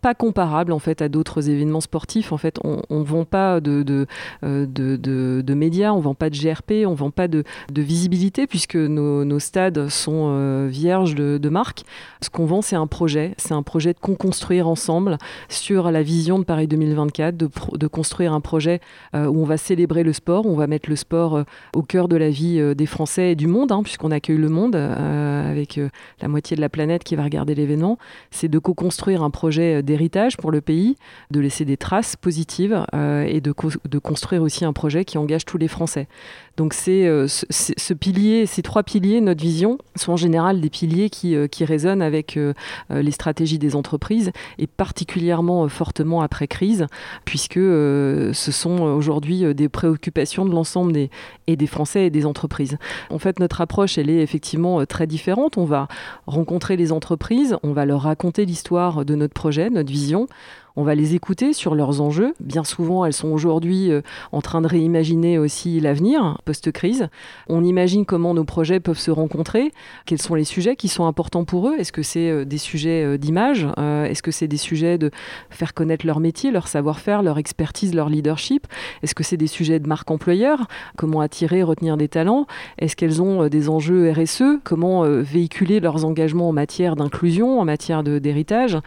pas 0.00 0.14
comparable 0.14 0.72
en 0.72 0.80
fait 0.80 1.02
à 1.02 1.08
d'autres 1.08 1.48
événements 1.48 1.80
sportifs. 1.80 2.32
En 2.32 2.36
fait, 2.36 2.58
on 2.64 2.82
ne 2.90 3.04
vend 3.04 3.24
pas 3.24 3.60
de 3.60 3.82
de, 3.82 4.06
de, 4.42 4.96
de, 4.96 5.54
médias, 5.54 5.92
on 5.92 6.00
vend 6.00 6.14
pas 6.14 6.30
de 6.30 6.36
GRP, 6.36 6.86
on 6.86 6.94
vend 6.94 7.10
pas 7.10 7.28
de, 7.28 7.44
visibilité 7.70 8.46
puisque 8.46 8.76
nos, 8.76 9.24
nos 9.24 9.38
stades 9.38 9.88
sont 9.88 10.66
vierges 10.66 11.14
de, 11.14 11.48
marques. 11.48 11.84
Ce 12.20 12.30
qu'on 12.30 12.46
vend, 12.46 12.62
c'est 12.62 12.76
un 12.76 12.86
projet. 12.86 13.34
C'est 13.38 13.54
un 13.54 13.62
projet 13.62 13.92
de 13.92 13.98
construire 13.98 14.68
ensemble 14.68 15.18
sur 15.48 15.90
la 15.90 16.02
vision 16.02 16.38
de 16.38 16.44
Paris 16.44 16.66
2024, 16.66 17.36
de, 17.36 17.86
construire 17.86 18.32
un 18.32 18.40
projet 18.40 18.80
euh, 19.14 19.26
où 19.26 19.42
on 19.42 19.44
va 19.44 19.56
célébrer 19.56 20.02
le 20.02 20.12
sport, 20.12 20.46
où 20.46 20.50
on 20.50 20.56
va 20.56 20.66
mettre 20.66 20.88
le 20.88 20.96
sport 20.96 21.36
euh, 21.36 21.44
au 21.74 21.82
cœur 21.82 22.08
de 22.08 22.16
la 22.16 22.30
vie 22.30 22.58
euh, 22.58 22.74
des 22.74 22.86
Français 22.86 23.32
et 23.32 23.34
du 23.34 23.46
monde, 23.46 23.72
hein, 23.72 23.82
puisqu'on 23.82 24.10
accueille 24.10 24.38
le 24.38 24.48
monde 24.48 24.76
avec 24.76 25.80
la 26.20 26.28
moitié 26.28 26.56
de 26.56 26.60
la 26.60 26.68
planète 26.68 27.04
qui 27.04 27.16
va 27.16 27.24
regarder 27.24 27.54
l'événement. 27.54 27.98
C'est 28.30 28.48
de 28.48 28.58
co-construire 28.58 29.22
un 29.22 29.30
projet 29.30 29.82
d'héritage 29.82 30.36
pour 30.36 30.50
le 30.50 30.60
pays, 30.60 30.96
de 31.30 31.40
laisser 31.40 31.64
des 31.64 31.76
traces 31.76 32.16
positives 32.16 32.84
et 32.92 33.40
de, 33.40 33.52
construire 33.98 34.42
aussi 34.42 34.64
un 34.64 34.72
projet 34.72 35.04
qui 35.04 35.18
engage 35.18 35.44
tous 35.44 35.58
les 35.58 35.68
Français. 35.68 36.08
Donc 36.56 36.74
c'est 36.74 37.08
ce, 37.26 37.94
pilier, 37.94 38.46
ces 38.46 38.62
trois 38.62 38.82
piliers, 38.82 39.20
notre 39.20 39.42
vision, 39.42 39.78
sont 39.96 40.12
en 40.12 40.16
général 40.16 40.60
des 40.60 40.70
piliers 40.70 41.10
qui, 41.10 41.36
qui 41.48 41.64
avec 41.98 42.36
euh, 42.36 42.54
euh, 42.92 43.02
les 43.02 43.10
stratégies 43.10 43.58
des 43.58 43.74
entreprises 43.74 44.30
et 44.58 44.68
particulièrement 44.68 45.64
euh, 45.64 45.68
fortement 45.68 46.22
après 46.22 46.46
crise, 46.46 46.86
puisque 47.24 47.54
ce 47.54 48.50
sont 48.52 48.80
aujourd'hui 48.80 49.54
des 49.54 49.68
préoccupations 49.68 50.44
de 50.44 50.52
l'ensemble 50.52 50.92
des, 50.92 51.10
et 51.48 51.56
des 51.56 51.66
Français 51.66 52.06
et 52.06 52.10
des 52.10 52.26
entreprises. 52.26 52.78
En 53.10 53.18
fait, 53.18 53.40
notre 53.40 53.60
approche, 53.60 53.98
elle 53.98 54.10
est 54.10 54.22
effectivement 54.22 54.84
très 54.86 55.06
différente. 55.06 55.58
On 55.58 55.64
va 55.64 55.88
rencontrer 56.26 56.76
les 56.76 56.92
entreprises, 56.92 57.56
on 57.62 57.72
va 57.72 57.84
leur 57.84 58.02
raconter 58.02 58.44
l'histoire 58.44 59.04
de 59.04 59.14
notre 59.14 59.34
projet, 59.34 59.70
notre 59.70 59.90
vision. 59.90 60.28
On 60.76 60.84
va 60.84 60.94
les 60.94 61.14
écouter 61.14 61.52
sur 61.52 61.74
leurs 61.74 62.00
enjeux. 62.00 62.34
Bien 62.40 62.64
souvent, 62.64 63.04
elles 63.04 63.12
sont 63.12 63.28
aujourd'hui 63.28 63.90
euh, 63.90 64.02
en 64.32 64.40
train 64.40 64.60
de 64.60 64.68
réimaginer 64.68 65.38
aussi 65.38 65.80
l'avenir 65.80 66.38
post-crise. 66.44 67.08
On 67.48 67.64
imagine 67.64 68.04
comment 68.04 68.34
nos 68.34 68.44
projets 68.44 68.78
peuvent 68.78 68.98
se 68.98 69.10
rencontrer, 69.10 69.72
quels 70.06 70.22
sont 70.22 70.34
les 70.34 70.44
sujets 70.44 70.76
qui 70.76 70.88
sont 70.88 71.06
importants 71.06 71.44
pour 71.44 71.68
eux. 71.68 71.74
Est-ce 71.78 71.92
que 71.92 72.02
c'est 72.02 72.30
euh, 72.30 72.44
des 72.44 72.58
sujets 72.58 73.04
euh, 73.04 73.18
d'image 73.18 73.66
Est-ce 73.76 74.22
que 74.22 74.30
c'est 74.30 74.48
des 74.48 74.56
sujets 74.56 74.98
de 74.98 75.10
faire 75.50 75.74
connaître 75.74 76.06
leur 76.06 76.20
métier, 76.20 76.50
leur 76.50 76.68
savoir-faire, 76.68 77.22
leur 77.22 77.38
expertise, 77.38 77.94
leur 77.94 78.08
leadership? 78.08 78.66
Est-ce 79.02 79.14
que 79.14 79.24
c'est 79.24 79.36
des 79.36 79.46
sujets 79.46 79.80
de 79.80 79.88
marque 79.88 80.10
employeur? 80.10 80.66
Comment 80.96 81.20
attirer, 81.20 81.62
retenir 81.62 81.96
des 81.96 82.08
talents? 82.08 82.46
Est-ce 82.78 82.96
qu'elles 82.96 83.22
ont 83.22 83.48
des 83.48 83.68
enjeux 83.68 84.10
RSE 84.12 84.60
Comment 84.64 85.02
véhiculer 85.02 85.80
leurs 85.80 86.04
engagements 86.04 86.48
en 86.48 86.52
matière 86.52 86.96
d'inclusion, 86.96 87.60
en 87.60 87.64
matière 87.64 88.02
d'héritage? 88.02 88.78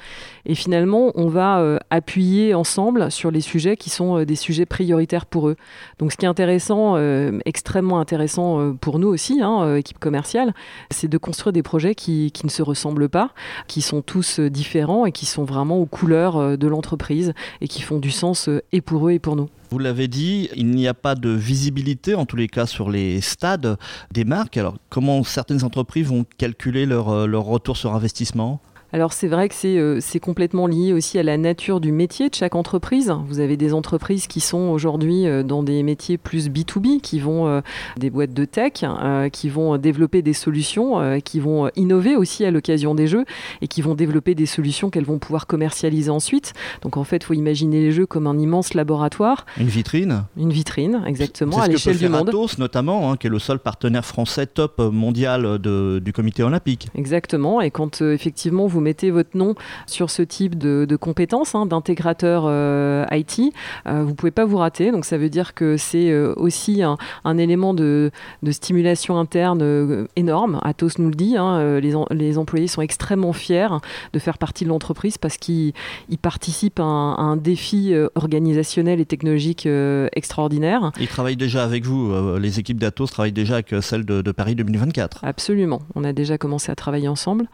Et 0.46 0.56
finalement, 0.56 1.12
on 1.16 1.28
va 1.28 1.73
appuyer 1.90 2.54
ensemble 2.54 3.12
sur 3.12 3.32
les 3.32 3.42
sujets 3.42 3.78
qui 3.78 3.90
sont 3.90 4.24
des 4.24 4.36
sujets 4.36 4.66
prioritaires 4.66 5.26
pour 5.26 5.50
eux. 5.50 5.56
Donc 6.00 6.12
ce 6.12 6.18
qui 6.18 6.26
est 6.26 6.30
intéressant, 6.30 6.96
euh, 6.96 7.40
extrêmement 7.46 8.00
intéressant 8.00 8.60
euh, 8.60 8.74
pour 8.74 9.00
nous 9.00 9.08
aussi, 9.08 9.42
hein, 9.42 9.64
euh, 9.64 9.78
équipe 9.78 10.00
commerciale, 10.00 10.54
c'est 10.92 11.08
de 11.08 11.18
construire 11.18 11.54
des 11.54 11.64
projets 11.64 11.96
qui, 11.96 12.32
ne 12.44 12.50
se 12.50 12.62
ressemblent 12.62 13.10
pas, 13.10 13.32
qui 13.68 13.82
sont 13.82 14.02
tous 14.02 14.40
différents 14.40 15.06
et 15.06 15.12
qui 15.12 15.26
sont 15.26 15.44
vraiment 15.44 15.78
aux 15.78 15.86
couleurs 15.86 16.58
de 16.58 16.68
l'entreprise 16.68 17.34
et 17.62 17.68
qui 17.68 17.82
font 17.82 18.00
du 18.00 18.12
sens 18.12 18.50
et 18.72 18.82
pour 18.82 19.08
eux 19.08 19.12
et 19.12 19.20
pour 19.20 19.36
nous. 19.36 19.50
Vous 19.70 19.80
l'avez 19.80 20.08
dit, 20.08 20.50
il 20.56 20.68
n'y 20.68 20.88
a 20.88 20.94
pas 20.94 21.16
de 21.16 21.30
visibilité, 21.30 22.16
en 22.16 22.26
tous 22.26 22.36
les 22.36 22.48
cas, 22.48 22.66
sur 22.66 22.90
les 22.90 23.22
stades 23.22 23.78
des 24.12 24.24
marques. 24.24 24.58
Alors, 24.58 24.76
comment 24.90 25.24
certaines 25.24 25.64
entreprises 25.64 26.08
vont 26.08 26.26
calculer 26.38 26.86
leur 26.86 27.06
retour 27.06 27.78
sur 27.78 27.96
investissement? 27.96 28.62
Alors 28.94 29.12
c'est 29.12 29.28
vrai 29.28 29.50
que 29.50 29.56
euh, 29.66 29.98
c'est 30.00 30.20
complètement 30.20 30.68
lié 30.68 30.94
aussi 30.94 31.18
à 31.18 31.24
la 31.24 31.36
nature 31.40 31.80
du 31.80 31.92
métier 31.92 32.30
de 32.30 32.36
chaque 32.36 32.54
entreprise. 32.54 33.12
Vous 33.28 33.40
avez 33.40 33.58
des 33.58 33.74
entreprises 33.74 34.28
qui 34.28 34.40
sont 34.40 34.70
aujourd'hui 34.70 35.26
euh, 35.26 35.42
dans 35.42 35.64
des 35.64 35.82
métiers 35.82 36.20
plus 36.20 36.48
B2B, 36.48 37.02
qui 37.02 37.20
vont 37.20 37.48
euh, 37.48 37.62
des 37.98 38.12
boîtes 38.12 38.36
de 38.36 38.46
tech, 38.46 38.86
qui 39.32 39.50
vont 39.50 39.78
développer 39.78 40.22
des 40.22 40.34
solutions, 40.34 41.20
qui 41.22 41.40
vont 41.40 41.72
innover 41.76 42.16
aussi 42.16 42.46
à 42.46 42.52
l'occasion 42.52 42.94
des 42.94 43.08
jeux 43.08 43.26
et 43.62 43.68
qui 43.68 43.82
vont 43.82 43.96
développer 43.96 44.36
des 44.36 44.46
solutions 44.46 44.92
qu'elles 44.92 45.06
vont 45.06 45.18
pouvoir 45.18 45.48
commercialiser 45.48 46.12
ensuite. 46.12 46.54
Donc 46.84 46.98
en 46.98 47.04
fait, 47.04 47.18
il 47.18 47.24
faut 47.24 47.34
imaginer 47.34 47.82
les 47.82 47.92
jeux 47.92 48.06
comme 48.06 48.28
un 48.28 48.38
immense 48.38 48.76
laboratoire. 48.76 49.48
Une 49.58 49.68
vitrine 49.68 50.26
Une 50.38 50.52
vitrine, 50.52 51.04
exactement, 51.08 51.60
à 51.62 51.68
l'échelle 51.68 51.98
du 51.98 52.10
monde. 52.10 52.30
Atos 52.30 52.60
notamment, 52.60 53.12
hein, 53.12 53.18
qui 53.18 53.26
est 53.26 53.32
le 53.32 53.40
seul 53.40 53.58
partenaire 53.58 54.06
français 54.06 54.46
top 54.46 54.80
mondial 54.80 55.58
du 55.58 56.14
comité 56.14 56.44
olympique. 56.44 56.90
Exactement, 56.96 57.60
et 57.60 57.72
quand 57.72 58.02
effectivement 58.02 58.68
vous 58.68 58.83
mettez 58.84 59.10
votre 59.10 59.36
nom 59.36 59.56
sur 59.88 60.10
ce 60.10 60.22
type 60.22 60.58
de, 60.58 60.96
compétences 60.96 61.56
hein, 61.56 61.66
d'intégrateur 61.66 62.44
euh, 62.46 63.06
IT, 63.12 63.54
euh, 63.88 64.04
vous 64.04 64.14
pouvez 64.14 64.32
pas 64.32 64.46
vous 64.46 64.58
rater. 64.58 64.92
Donc 64.92 65.06
ça 65.06 65.18
veut 65.18 65.30
dire 65.30 65.54
que 65.54 65.78
c'est 65.78 66.12
euh, 66.12 66.34
aussi 66.38 66.84
un, 66.84 67.38
élément 67.38 67.74
de, 67.74 68.12
stimulation 68.52 69.18
interne 69.18 70.08
énorme. 70.16 70.60
Atos 70.64 71.00
nous 71.00 71.10
le 71.10 71.16
dit, 71.16 71.38
hein, 71.38 71.80
les, 71.80 72.38
employés 72.38 72.68
sont 72.68 72.82
extrêmement 72.82 73.34
fiers 73.34 73.68
de 74.12 74.20
faire 74.20 74.38
partie 74.38 74.64
de 74.64 74.70
l'entreprise 74.70 75.18
parce 75.18 75.38
qu'ils 75.38 75.74
participent 76.22 76.80
à 76.80 76.84
un, 76.84 77.38
défi 77.38 77.94
organisationnel 78.16 79.00
et 79.00 79.06
technologique 79.06 79.68
extraordinaire. 80.14 80.92
Ils 81.00 81.08
travaillent 81.08 81.36
déjà 81.36 81.64
avec 81.64 81.86
vous, 81.86 82.14
les 82.38 82.60
équipes 82.60 82.80
d'Atos 82.80 83.12
travaillent 83.12 83.32
déjà 83.32 83.56
avec 83.56 83.74
celles 83.82 84.06
de, 84.06 84.22
de 84.22 84.32
Paris 84.32 84.56
2024. 84.56 85.22
Absolument, 85.24 85.82
on 85.96 86.04
a 86.04 86.14
déjà 86.14 86.38
commencé 86.38 86.72
à 86.72 86.76
travailler 86.76 87.08
ensemble. 87.08 87.48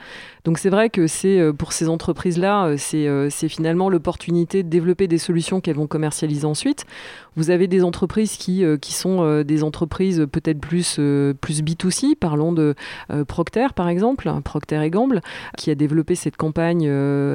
Donc 0.43 0.57
c'est 0.57 0.69
vrai 0.69 0.89
que 0.89 1.07
c'est 1.07 1.18
euh, 1.25 1.53
pour 1.53 1.73
ces 1.73 1.89
entreprises-là, 1.89 2.67
euh, 2.67 2.77
euh, 2.93 3.27
c'est 3.29 3.49
finalement 3.49 3.89
l'opportunité 3.89 4.63
de 4.63 4.69
développer 4.69 5.07
des 5.07 5.17
solutions 5.17 5.61
qu'elles 5.61 5.75
vont 5.75 5.88
commercialiser 5.88 6.45
ensuite. 6.45 6.85
Vous 7.35 7.49
avez 7.49 7.67
des 7.67 7.83
entreprises 7.83 8.38
qui, 8.38 8.63
sont 8.81 9.43
des 9.43 9.63
entreprises 9.63 10.27
peut-être 10.29 10.59
plus, 10.59 10.95
plus 11.39 11.61
B2C. 11.61 12.15
Parlons 12.15 12.51
de 12.51 12.75
Procter, 13.27 13.67
par 13.73 13.88
exemple, 13.88 14.29
Procter 14.43 14.89
Gamble, 14.89 15.21
qui 15.57 15.71
a 15.71 15.75
développé 15.75 16.15
cette 16.15 16.35
campagne 16.35 16.83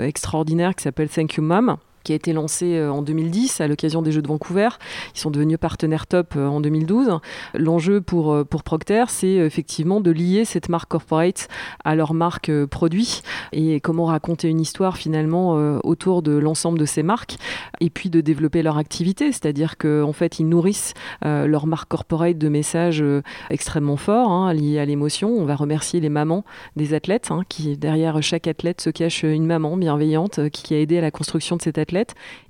extraordinaire 0.03 0.75
qui 0.75 0.83
s'appelle 0.83 1.09
Thank 1.09 1.35
You 1.35 1.43
Mom 1.43 1.79
qui 2.05 2.13
a 2.13 2.15
été 2.15 2.33
lancé 2.33 2.77
euh, 2.77 2.93
en 2.93 3.03
2010 3.03 3.61
à 3.61 3.67
l'occasion 3.67 4.03
des 4.03 4.13
Jeux 4.13 4.23
de 4.23 4.29
Vancouver. 4.29 4.69
Ils 5.15 5.19
sont 5.19 5.31
devenus 5.31 5.59
partenaires 5.59 6.07
top 6.07 6.35
euh, 6.37 6.47
en 6.47 6.61
2012. 6.61 7.19
L'enjeu 7.55 8.01
pour, 8.01 8.33
euh, 8.33 8.45
pour 8.45 8.63
Procter, 8.63 9.05
c'est 9.09 9.35
effectivement 9.35 10.01
de 10.01 10.11
lier 10.11 10.45
cette 10.45 10.69
marque 10.69 10.91
corporate 10.91 11.49
à 11.83 11.95
leur 11.95 12.15
marque 12.15 12.53
produit 12.67 13.23
et 13.53 13.81
comment 13.81 14.05
raconter 14.05 14.49
une 14.49 14.61
histoire 14.61 14.99
finalement 14.99 15.53
autour 15.83 16.21
de 16.21 16.33
l'ensemble 16.33 16.79
de 16.79 16.85
ces 16.85 17.03
marques 17.03 17.37
et 17.81 17.89
puis 17.89 18.11
de 18.11 18.21
développer 18.21 18.63
leur 18.63 18.77
activité, 18.77 19.33
c'est-à-dire 19.33 19.79
qu'en 19.79 20.03
en 20.03 20.13
fait 20.13 20.39
ils 20.39 20.49
nourrissent 20.49 20.93
leur 21.23 21.67
marque 21.67 21.89
corporate 21.89 22.37
de 22.37 22.49
messages 22.49 23.03
extrêmement 23.49 23.97
forts 23.97 24.31
hein, 24.31 24.53
liés 24.53 24.79
à 24.79 24.85
l'émotion. 24.85 25.31
On 25.31 25.45
va 25.45 25.57
remercier 25.57 26.01
les 26.01 26.11
mamans 26.11 26.45
des 26.77 26.93
athlètes, 26.93 27.31
hein, 27.31 27.43
qui 27.49 27.77
derrière 27.79 28.23
chaque 28.23 28.47
athlète 28.47 28.81
se 28.81 28.91
cache 28.91 29.23
une 29.23 29.47
maman 29.47 29.77
bienveillante 29.77 30.51
qui 30.51 30.75
a 30.75 30.81
aidé 30.81 30.99
à 30.99 31.03
la 31.03 31.11
construction 31.11 31.57
de 31.57 31.63
cet 31.63 31.79
athlète 31.79 31.94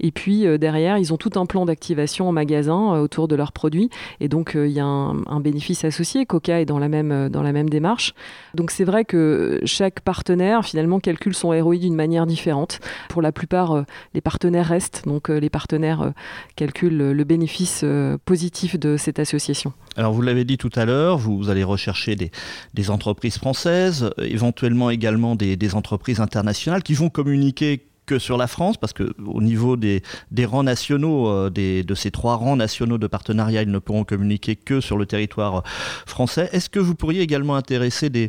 et 0.01 0.11
puis 0.11 0.47
euh, 0.47 0.59
derrière, 0.59 0.99
ils 0.99 1.13
ont 1.13 1.17
tout 1.17 1.33
un 1.37 1.47
plan 1.47 1.65
d'activation 1.65 2.29
en 2.29 2.33
magasin 2.33 2.95
euh, 2.95 3.03
autour 3.03 3.29
de 3.29 3.37
leurs 3.37 3.53
produits. 3.53 3.91
Et 4.21 4.29
donc, 4.29 4.57
euh, 4.57 4.67
il 4.67 4.73
y 4.73 4.81
a 4.81 4.85
un, 4.85 5.41
bénéfice 5.41 5.85
associé. 5.85 6.25
Coca 6.25 6.61
est 6.61 6.65
dans 6.65 6.79
la 6.79 6.89
même, 6.89 7.29
dans 7.29 7.43
la 7.43 7.53
même 7.53 7.69
démarche. 7.69 8.15
Donc, 8.55 8.71
c'est 8.71 8.85
vrai 8.85 9.05
que 9.05 9.61
chaque 9.65 10.01
partenaire, 10.01 10.65
finalement, 10.65 11.01
calcule 11.01 11.35
son 11.35 11.49
ROI 11.49 11.77
d'une 11.77 11.95
manière 11.95 12.27
différente. 12.27 12.81
Pour 13.11 13.21
la 13.21 13.31
plupart, 13.31 13.85
les 14.15 14.21
partenaires 14.21 14.67
restent. 14.67 15.03
Donc, 15.07 15.29
les 15.29 15.51
partenaires 15.51 16.13
calculent 16.57 17.13
le 17.13 17.25
bénéfice 17.25 17.85
positif 18.25 18.79
de 18.79 18.97
cette 18.97 19.19
association. 19.19 19.75
Alors, 19.97 20.15
vous 20.15 20.23
l'avez 20.23 20.45
dit 20.45 20.57
tout 20.57 20.71
à 20.77 20.87
l'heure, 20.87 21.19
vous 21.19 21.51
allez 21.51 21.65
rechercher 21.65 22.17
des, 22.17 22.91
entreprises 22.91 23.37
françaises, 23.37 24.11
éventuellement 24.19 24.89
également 24.89 25.37
des 25.37 25.75
entreprises 25.75 26.21
internationales 26.21 26.83
qui 26.83 26.95
vont 26.95 27.11
communiquer 27.11 27.85
que 28.07 28.19
sur 28.19 28.37
la 28.37 28.47
France, 28.47 28.77
parce 28.77 28.93
que 28.93 29.15
au 29.25 29.41
niveau 29.41 29.77
des, 29.77 30.03
rangs 30.45 30.63
nationaux, 30.63 31.29
euh, 31.29 31.51
de 31.51 31.95
ces 31.95 32.11
trois 32.11 32.37
rangs 32.37 32.57
nationaux 32.57 32.99
de 32.99 33.07
partenariat, 33.07 33.63
ils 33.63 33.71
ne 33.71 33.79
pourront 33.79 34.05
communiquer 34.05 34.57
que 34.57 34.81
sur 34.81 34.97
le 34.97 35.07
territoire 35.07 35.63
français. 36.07 36.49
Est-ce 36.53 36.69
que 36.69 36.79
vous 36.79 36.95
pourriez 36.95 37.23
également 37.23 37.57
intéresser 37.57 38.11
des, 38.11 38.29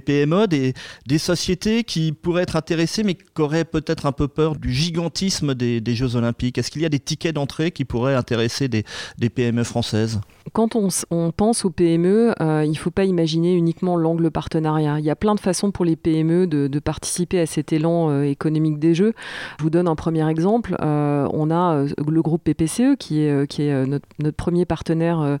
PME, 0.00 0.46
des, 0.46 0.74
des, 1.06 1.18
sociétés 1.18 1.84
qui 1.84 2.12
pourraient 2.12 2.42
être 2.42 2.56
intéressées, 2.56 3.02
mais 3.02 3.14
qui 3.14 3.42
auraient 3.42 3.64
peut-être 3.64 4.06
un 4.06 4.12
peu 4.12 4.28
peur 4.28 4.56
du 4.56 4.72
gigantisme 4.72 5.54
des, 5.54 5.94
Jeux 5.94 6.16
Olympiques? 6.16 6.58
Est-ce 6.58 6.70
qu'il 6.70 6.82
y 6.82 6.86
a 6.86 6.90
des 6.90 7.00
tickets 7.00 7.34
d'entrée 7.34 7.70
qui 7.70 7.84
pourraient 7.84 8.14
intéresser 8.14 8.68
des 8.68 8.84
PME 9.30 9.64
françaises? 9.64 10.20
Quand 10.52 10.76
on, 10.76 11.32
pense 11.32 11.64
aux 11.64 11.70
PME, 11.70 12.34
euh, 12.40 12.64
il 12.64 12.70
ne 12.70 12.76
faut 12.76 12.90
pas 12.90 13.04
imaginer 13.04 13.54
uniquement 13.54 13.96
l'angle 13.96 14.30
partenariat. 14.30 14.98
Il 14.98 15.04
y 15.04 15.10
a 15.10 15.16
plein 15.16 15.34
de 15.34 15.40
façons 15.40 15.70
pour 15.70 15.84
les 15.84 15.96
PME 15.96 16.46
de, 16.46 16.78
participer 16.78 17.40
à 17.40 17.46
cet 17.46 17.72
élan 17.72 18.10
euh, 18.10 18.22
économique 18.22 18.78
des 18.78 18.94
Jeux. 18.94 19.12
Je 19.58 19.62
vous 19.62 19.70
donne 19.70 19.86
un 19.86 19.94
premier 19.94 20.28
exemple. 20.28 20.76
Euh, 20.80 21.28
on 21.32 21.50
a 21.50 21.84
le 21.84 22.22
groupe 22.22 22.42
PPCE 22.44 22.96
qui 22.98 23.20
est, 23.20 23.86
notre, 23.86 24.36
premier 24.36 24.64
partenaire 24.64 25.38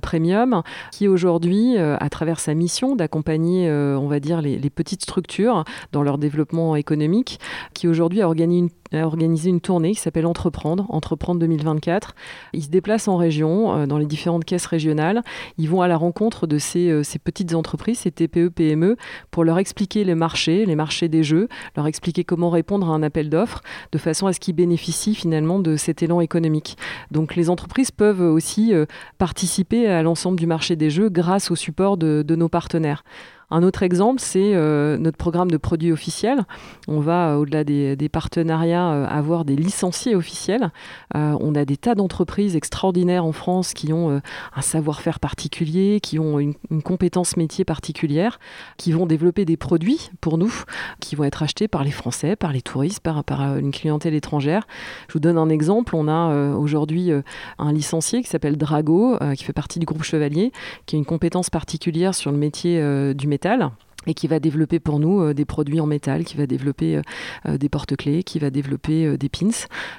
premium, 0.00 0.62
qui 0.90 1.08
aujourd'hui, 1.08 1.76
à 1.78 2.08
travers 2.08 2.40
sa 2.40 2.54
mission 2.54 2.96
d'accompagner, 2.96 3.70
on 3.70 4.08
va 4.08 4.20
dire, 4.20 4.42
les, 4.42 4.70
petites 4.70 5.02
structures 5.02 5.64
dans 5.92 6.02
leur 6.02 6.18
développement 6.18 6.76
économique, 6.76 7.38
qui 7.74 7.88
aujourd'hui 7.88 8.22
a 8.22 8.26
organisé 8.26 8.58
une 8.58 8.70
a 8.98 9.06
organisé 9.06 9.50
une 9.50 9.60
tournée 9.60 9.92
qui 9.92 10.00
s'appelle 10.00 10.26
Entreprendre, 10.26 10.86
Entreprendre 10.88 11.40
2024. 11.40 12.14
Ils 12.52 12.64
se 12.64 12.68
déplacent 12.68 13.08
en 13.08 13.16
région, 13.16 13.74
euh, 13.74 13.86
dans 13.86 13.98
les 13.98 14.06
différentes 14.06 14.44
caisses 14.44 14.66
régionales. 14.66 15.22
Ils 15.58 15.68
vont 15.68 15.82
à 15.82 15.88
la 15.88 15.96
rencontre 15.96 16.46
de 16.46 16.58
ces, 16.58 16.90
euh, 16.90 17.02
petites 17.24 17.54
entreprises, 17.54 18.00
ces 18.00 18.10
TPE, 18.10 18.48
PME, 18.48 18.96
pour 19.30 19.44
leur 19.44 19.58
expliquer 19.58 20.04
les 20.04 20.14
marchés, 20.14 20.66
les 20.66 20.74
marchés 20.74 21.08
des 21.08 21.22
jeux, 21.22 21.48
leur 21.76 21.86
expliquer 21.86 22.24
comment 22.24 22.50
répondre 22.50 22.90
à 22.90 22.94
un 22.94 23.02
appel 23.02 23.30
d'offres, 23.30 23.60
de 23.92 23.98
façon 23.98 24.26
à 24.26 24.32
ce 24.32 24.40
qu'ils 24.40 24.56
bénéficient 24.56 25.14
finalement 25.14 25.58
de 25.58 25.76
cet 25.76 26.02
élan 26.02 26.20
économique. 26.20 26.76
Donc 27.10 27.36
les 27.36 27.50
entreprises 27.50 27.90
peuvent 27.90 28.22
aussi 28.22 28.74
euh, 28.74 28.86
participer 29.18 29.86
à 29.86 30.02
l'ensemble 30.02 30.38
du 30.38 30.46
marché 30.46 30.76
des 30.76 30.90
jeux 30.90 31.08
grâce 31.08 31.50
au 31.50 31.56
support 31.56 31.96
de 31.96 32.34
nos 32.34 32.48
partenaires. 32.48 33.04
Un 33.52 33.62
autre 33.62 33.82
exemple, 33.82 34.18
c'est 34.18 34.54
euh, 34.54 34.96
notre 34.96 35.18
programme 35.18 35.50
de 35.50 35.58
produits 35.58 35.92
officiels. 35.92 36.46
On 36.88 37.00
va, 37.00 37.32
euh, 37.32 37.36
au-delà 37.36 37.64
des, 37.64 38.08
partenariats, 38.10 38.92
euh, 38.92 39.06
avoir 39.06 39.44
des 39.44 39.56
licenciés 39.56 40.14
officiels. 40.14 40.70
on 41.14 41.54
a 41.54 41.66
des 41.66 41.76
tas 41.76 41.94
d'entreprises 41.94 42.56
extraordinaires 42.56 43.26
en 43.26 43.32
France 43.32 43.74
qui 43.74 43.92
ont 43.92 44.20
un 44.56 44.60
savoir-faire 44.62 45.20
particulier, 45.20 46.00
qui 46.00 46.18
ont 46.18 46.38
une, 46.38 46.54
compétence 46.82 47.36
métier 47.36 47.64
particulière, 47.64 48.38
qui 48.78 48.92
vont 48.92 49.04
développer 49.04 49.44
des 49.44 49.58
produits 49.58 50.10
pour 50.22 50.38
nous, 50.38 50.52
qui 51.00 51.14
vont 51.14 51.24
être 51.24 51.42
achetés 51.42 51.68
par 51.68 51.84
les 51.84 51.90
Français, 51.90 52.36
par 52.36 52.52
les 52.52 52.62
touristes, 52.62 53.00
par, 53.00 53.22
une 53.56 53.70
clientèle 53.70 54.14
étrangère. 54.14 54.66
Je 55.08 55.14
vous 55.14 55.20
donne 55.20 55.36
un 55.36 55.50
exemple. 55.50 55.94
On 55.94 56.08
a 56.08 56.54
aujourd'hui 56.56 57.10
un 57.58 57.72
licencié 57.72 58.22
qui 58.22 58.28
s'appelle 58.28 58.56
Drago, 58.56 59.18
qui 59.36 59.44
fait 59.44 59.52
partie 59.52 59.78
du 59.78 59.86
groupe 59.86 60.02
Chevalier, 60.02 60.52
qui 60.86 60.96
a 60.96 60.98
une 60.98 61.04
compétence 61.04 61.50
particulière 61.50 62.14
sur 62.14 62.32
le 62.32 62.38
métier 62.38 62.80
du 63.14 63.26
et 64.06 64.14
qui 64.14 64.26
va 64.26 64.40
développer 64.40 64.80
pour 64.80 64.98
nous 64.98 65.32
des 65.32 65.44
produits 65.44 65.80
en 65.80 65.86
métal, 65.86 66.24
qui 66.24 66.36
va 66.36 66.46
développer 66.46 67.00
des 67.48 67.68
porte-clés, 67.68 68.24
qui 68.24 68.40
va 68.40 68.50
développer 68.50 69.16
des 69.16 69.28
pins. 69.28 69.50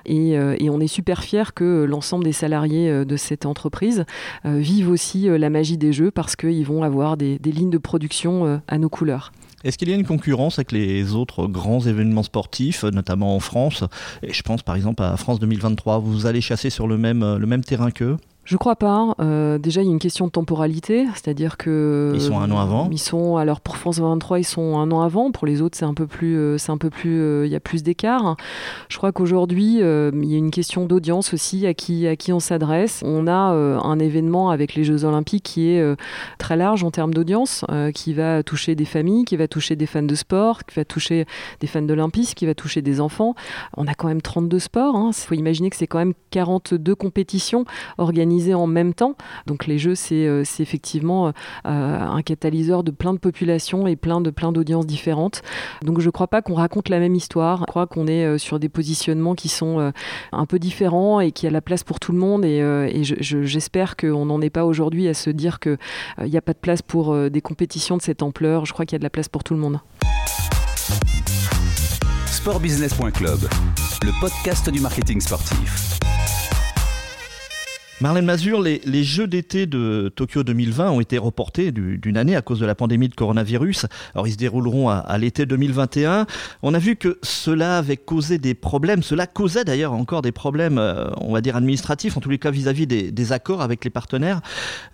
Et, 0.05 0.37
on 0.69 0.79
est 0.81 0.87
super 0.87 1.23
fiers 1.23 1.53
que 1.55 1.85
l'ensemble 1.85 2.25
des 2.25 2.33
salariés 2.33 3.05
de 3.05 3.15
cette 3.15 3.45
entreprise 3.45 4.03
vivent 4.43 4.89
aussi 4.89 5.27
la 5.29 5.49
magie 5.49 5.77
des 5.77 5.93
jeux 5.93 6.11
parce 6.11 6.35
qu'ils 6.35 6.65
vont 6.65 6.83
avoir 6.83 7.15
des 7.15 7.39
lignes 7.45 7.69
de 7.69 7.77
production 7.77 8.61
à 8.67 8.77
nos 8.77 8.89
couleurs. 8.89 9.31
Est-ce 9.63 9.77
qu'il 9.77 9.87
y 9.87 9.93
a 9.93 9.95
une 9.95 10.05
concurrence 10.05 10.59
avec 10.59 10.73
les 10.73 11.15
autres 11.15 11.47
grands 11.47 11.79
événements 11.79 12.23
sportifs, 12.23 12.83
notamment 12.83 13.33
en 13.35 13.39
France? 13.39 13.85
Je 14.21 14.41
pense 14.41 14.61
par 14.61 14.75
exemple 14.75 15.01
à 15.03 15.15
France 15.15 15.39
2023. 15.39 15.99
Vous 15.99 16.25
allez 16.25 16.41
chasser 16.41 16.69
sur 16.69 16.87
le 16.87 16.97
même 16.97 17.63
terrain 17.63 17.89
qu'eux? 17.89 18.17
Je 18.45 18.57
crois 18.57 18.75
pas. 18.75 19.15
Euh, 19.21 19.57
déjà, 19.57 19.81
il 19.81 19.85
y 19.85 19.87
a 19.89 19.91
une 19.91 19.99
question 19.99 20.25
de 20.25 20.31
temporalité, 20.31 21.05
c'est-à-dire 21.13 21.55
que 21.55 22.11
ils 22.13 22.21
sont 22.21 22.39
un 22.39 22.51
an 22.51 22.59
avant. 22.59 22.89
Ils 22.91 22.99
sont 22.99 23.37
alors 23.37 23.61
pour 23.61 23.77
France 23.77 23.99
23, 23.99 24.39
ils 24.39 24.43
sont 24.43 24.77
un 24.77 24.91
an 24.91 25.01
avant. 25.01 25.31
Pour 25.31 25.47
les 25.47 25.61
autres, 25.61 25.77
c'est 25.77 25.85
un 25.85 25.93
peu 25.93 26.07
plus, 26.07 26.37
euh, 26.37 26.57
c'est 26.57 26.71
un 26.71 26.77
peu 26.77 26.89
plus, 26.89 27.21
euh, 27.21 27.45
il 27.45 27.51
y 27.51 27.55
a 27.55 27.61
plus 27.61 27.83
d'écart. 27.83 28.35
Je 28.89 28.97
crois 28.97 29.13
qu'aujourd'hui, 29.13 29.75
il 29.75 30.25
y 30.25 30.35
a 30.35 30.37
une 30.37 30.51
question 30.51 30.85
d'audience 30.85 31.33
aussi 31.33 31.65
à 31.65 31.73
qui 31.73 32.05
à 32.07 32.15
qui 32.17 32.33
on 32.33 32.39
s'adresse. 32.39 33.01
On 33.05 33.27
a 33.27 33.33
un 33.33 33.99
événement 33.99 34.49
avec 34.49 34.75
les 34.75 34.83
Jeux 34.83 35.05
Olympiques 35.05 35.43
qui 35.43 35.69
est 35.69 35.95
très 36.37 36.57
large 36.57 36.83
en 36.83 36.91
termes 36.91 37.13
d'audience, 37.13 37.65
qui 37.93 38.13
va 38.13 38.43
toucher 38.43 38.75
des 38.75 38.85
familles, 38.85 39.25
qui 39.25 39.37
va 39.37 39.47
toucher 39.47 39.75
des 39.75 39.85
fans 39.85 40.03
de 40.03 40.15
sport, 40.15 40.63
qui 40.65 40.75
va 40.75 40.85
toucher 40.85 41.25
des 41.59 41.67
fans 41.67 41.81
d'Olympisme, 41.81 42.33
qui 42.33 42.45
va 42.45 42.55
toucher 42.55 42.81
des 42.81 42.99
enfants. 42.99 43.35
On 43.77 43.87
a 43.87 43.93
quand 43.93 44.07
même 44.07 44.21
32 44.21 44.59
sports. 44.59 44.95
Il 44.95 44.99
hein. 44.99 45.11
faut 45.13 45.35
imaginer 45.35 45.69
que 45.69 45.75
c'est 45.75 45.87
quand 45.87 45.99
même 45.99 46.13
42 46.31 46.95
compétitions 46.95 47.65
organisées 47.97 48.32
en 48.53 48.67
même 48.67 48.93
temps. 48.93 49.15
Donc 49.47 49.67
les 49.67 49.77
jeux, 49.77 49.95
c'est 49.95 50.25
euh, 50.25 50.43
effectivement 50.59 51.27
euh, 51.27 51.31
un 51.63 52.21
catalyseur 52.21 52.83
de 52.83 52.91
plein 52.91 53.13
de 53.13 53.19
populations 53.19 53.87
et 53.87 53.95
plein 53.95 54.21
de 54.21 54.29
plein 54.29 54.51
d'audiences 54.51 54.85
différentes. 54.85 55.41
Donc 55.83 55.99
je 55.99 56.05
ne 56.07 56.11
crois 56.11 56.27
pas 56.27 56.41
qu'on 56.41 56.55
raconte 56.55 56.89
la 56.89 56.99
même 56.99 57.15
histoire. 57.15 57.59
Je 57.59 57.65
crois 57.65 57.87
qu'on 57.87 58.07
est 58.07 58.25
euh, 58.25 58.37
sur 58.37 58.59
des 58.59 58.69
positionnements 58.69 59.35
qui 59.35 59.49
sont 59.49 59.91
un 60.31 60.45
peu 60.45 60.59
différents 60.59 61.19
et 61.19 61.31
qui 61.31 61.47
a 61.47 61.51
la 61.51 61.61
place 61.61 61.83
pour 61.83 61.99
tout 61.99 62.11
le 62.11 62.17
monde. 62.17 62.45
Et, 62.45 62.61
j'espère 63.03 63.95
qu'on 63.95 64.25
n'en 64.25 64.41
est 64.41 64.49
pas 64.49 64.65
aujourd'hui 64.65 65.07
à 65.07 65.13
se 65.13 65.29
dire 65.29 65.59
qu'il 65.59 65.77
n'y 66.23 66.37
a 66.37 66.41
pas 66.41 66.53
de 66.53 66.57
place 66.57 66.81
pour 66.81 67.15
des 67.29 67.41
compétitions 67.41 67.97
de 67.97 68.01
cette 68.01 68.23
ampleur. 68.23 68.65
Je 68.65 68.73
crois 68.73 68.85
qu'il 68.85 68.95
y 68.95 68.97
a 68.97 68.99
de 68.99 69.03
la 69.03 69.09
place 69.09 69.29
pour 69.29 69.43
tout 69.43 69.53
le 69.53 69.59
monde. 69.59 69.79
Sportbusiness.club, 72.25 73.39
le 74.03 74.19
podcast 74.19 74.69
du 74.69 74.79
marketing 74.79 75.21
sportif. 75.21 75.99
Marlène 78.01 78.25
Mazur, 78.25 78.59
les, 78.61 79.03
Jeux 79.03 79.27
d'été 79.27 79.65
de 79.67 80.11
Tokyo 80.13 80.43
2020 80.43 80.89
ont 80.91 80.99
été 80.99 81.17
reportés 81.19 81.71
d'une 81.71 82.17
année 82.17 82.35
à 82.35 82.41
cause 82.41 82.59
de 82.59 82.65
la 82.65 82.73
pandémie 82.73 83.07
de 83.07 83.13
coronavirus. 83.13 83.85
Alors 84.15 84.27
ils 84.27 84.33
se 84.33 84.37
dérouleront 84.37 84.89
à, 84.89 85.17
l'été 85.19 85.45
2021. 85.45 86.25
On 86.63 86.73
a 86.73 86.79
vu 86.79 86.95
que 86.95 87.19
cela 87.21 87.77
avait 87.77 87.97
causé 87.97 88.39
des 88.39 88.55
problèmes. 88.55 89.03
Cela 89.03 89.27
causait 89.27 89.63
d'ailleurs 89.63 89.93
encore 89.93 90.23
des 90.23 90.31
problèmes, 90.31 90.79
euh, 90.79 91.05
on 91.21 91.33
va 91.33 91.41
dire 91.41 91.55
administratifs, 91.55 92.17
en 92.17 92.19
tous 92.19 92.29
les 92.29 92.39
cas 92.39 92.51
vis-à-vis 92.51 92.87
des, 92.87 93.31
accords 93.31 93.61
avec 93.61 93.85
les 93.85 93.91
partenaires. 93.91 94.41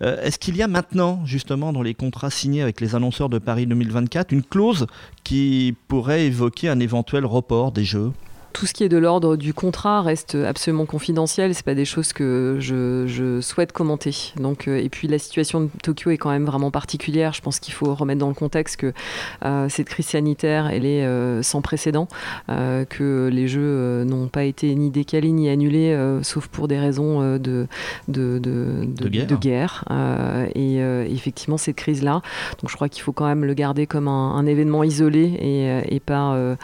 Euh, 0.02 0.22
est-ce 0.22 0.38
qu'il 0.38 0.56
y 0.56 0.62
a 0.62 0.68
maintenant, 0.68 1.24
justement, 1.24 1.72
dans 1.72 1.82
les 1.82 1.94
contrats 1.94 2.30
signés 2.30 2.62
avec 2.62 2.80
les 2.80 2.94
annonceurs 2.94 3.28
de 3.28 3.38
Paris 3.38 3.66
2024, 3.66 4.30
une 4.30 4.42
clause 4.42 4.86
qui 5.24 5.74
pourrait 5.88 6.26
évoquer 6.26 6.68
un 6.68 6.78
éventuel 6.78 7.24
report 7.24 7.72
des 7.72 7.84
Jeux? 7.84 8.12
Tout 8.52 8.66
ce 8.66 8.74
qui 8.74 8.84
est 8.84 8.88
de 8.88 8.98
l'ordre 8.98 9.36
du 9.36 9.54
contrat 9.54 10.02
reste 10.02 10.34
absolument 10.34 10.86
confidentiel. 10.86 11.54
C'est 11.54 11.64
pas 11.64 11.74
des 11.74 11.84
choses 11.84 12.12
que 12.12 12.56
je, 12.58 13.40
souhaite 13.40 13.72
commenter. 13.72 14.32
Donc, 14.36 14.68
euh, 14.68 14.76
et 14.76 14.88
puis 14.88 15.08
la 15.08 15.18
situation 15.18 15.62
de 15.62 15.68
Tokyo 15.82 16.10
est 16.10 16.18
quand 16.18 16.30
même 16.30 16.44
vraiment 16.44 16.70
particulière. 16.70 17.32
Je 17.32 17.40
pense 17.40 17.58
qu'il 17.58 17.74
faut 17.74 17.94
remettre 17.94 18.20
dans 18.20 18.28
le 18.28 18.34
contexte 18.34 18.76
que 18.76 18.92
euh, 19.44 19.68
cette 19.68 19.88
crise 19.88 20.06
sanitaire, 20.06 20.68
elle 20.68 20.84
est 20.84 21.04
euh, 21.04 21.42
sans 21.42 21.60
précédent, 21.62 22.08
que 22.48 23.28
les 23.32 23.48
Jeux 23.48 24.04
n'ont 24.04 24.28
pas 24.28 24.44
été 24.44 24.74
ni 24.74 24.90
décalés 24.90 25.32
ni 25.32 25.48
annulés, 25.48 25.96
sauf 26.22 26.48
pour 26.48 26.68
des 26.68 26.78
raisons 26.78 27.38
de, 27.38 27.66
de, 28.08 28.38
de, 28.38 29.36
guerre. 29.36 29.84
et 30.54 30.78
effectivement, 31.10 31.56
cette 31.56 31.76
crise-là. 31.76 32.22
Donc, 32.60 32.70
je 32.70 32.74
crois 32.74 32.88
qu'il 32.88 33.02
faut 33.02 33.12
quand 33.12 33.26
même 33.26 33.44
le 33.44 33.54
garder 33.54 33.86
comme 33.86 34.08
un, 34.08 34.46
événement 34.46 34.82
isolé 34.82 35.22
et, 35.22 35.94
et 35.94 36.00
pas 36.00 36.56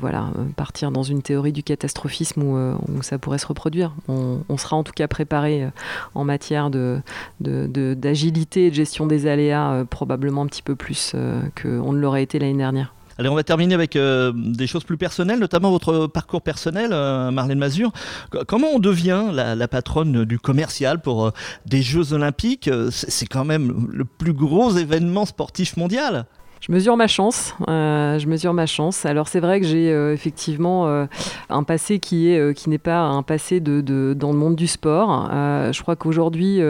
voilà 0.00 0.30
partir 0.56 0.90
dans 0.90 1.02
une 1.02 1.17
théorie 1.22 1.52
du 1.52 1.62
catastrophisme 1.62 2.42
où, 2.42 2.56
euh, 2.56 2.74
où 2.88 3.02
ça 3.02 3.18
pourrait 3.18 3.38
se 3.38 3.46
reproduire. 3.46 3.92
On, 4.08 4.56
sera 4.56 4.76
en 4.76 4.84
tout 4.84 4.92
cas 4.92 5.08
préparé 5.08 5.64
euh, 5.64 5.70
en 6.14 6.24
matière 6.24 6.70
d'agilité 6.70 8.60
de, 8.60 8.66
et 8.66 8.70
de 8.70 8.74
gestion 8.74 9.06
des 9.06 9.26
aléas 9.26 9.72
euh, 9.72 9.84
probablement 9.84 10.42
un 10.42 10.46
petit 10.46 10.62
peu 10.62 10.76
plus 10.76 11.14
qu'on 11.60 11.92
ne 11.92 11.98
l'aurait 11.98 12.22
été 12.22 12.38
l'année 12.38 12.58
dernière. 12.58 12.94
Allez, 13.18 13.28
on 13.28 13.34
va 13.34 13.42
terminer 13.42 13.74
avec 13.74 13.98
des 13.98 14.66
choses 14.68 14.84
plus 14.84 14.96
personnelles, 14.96 15.40
notamment 15.40 15.72
votre 15.72 16.06
parcours 16.06 16.40
personnel, 16.40 16.90
Marlène 16.90 17.58
Mazur. 17.58 17.90
Comment 18.46 18.68
on 18.74 18.78
devient 18.78 19.30
la 19.32 19.66
patronne 19.66 20.24
du 20.24 20.38
commercial 20.38 21.00
pour 21.00 21.32
des 21.66 21.82
Jeux 21.82 22.12
Olympiques? 22.12 22.70
C'est 22.90 23.26
quand 23.26 23.44
même 23.44 23.88
le 23.90 24.04
plus 24.04 24.34
gros 24.34 24.70
événement 24.70 25.26
sportif 25.26 25.76
mondial. 25.76 26.26
Je 26.60 26.72
mesure 26.72 26.96
ma 26.96 27.06
chance. 27.06 27.54
Euh, 27.68 28.18
je 28.18 28.26
mesure 28.26 28.52
ma 28.52 28.66
chance. 28.66 29.06
Alors 29.06 29.28
c'est 29.28 29.40
vrai 29.40 29.60
que 29.60 29.66
j'ai 29.66 29.90
euh, 29.92 30.12
effectivement 30.12 30.88
euh, 30.88 31.06
un 31.50 31.62
passé 31.62 31.98
qui 31.98 32.30
est 32.30 32.56
qui 32.56 32.68
n'est 32.68 32.78
pas 32.78 33.00
un 33.00 33.22
passé 33.22 33.60
dans 33.60 34.32
le 34.32 34.38
monde 34.38 34.56
du 34.56 34.66
sport. 34.66 35.28
je 35.30 35.82
crois 35.82 35.96
qu'aujourd'hui 35.96 36.60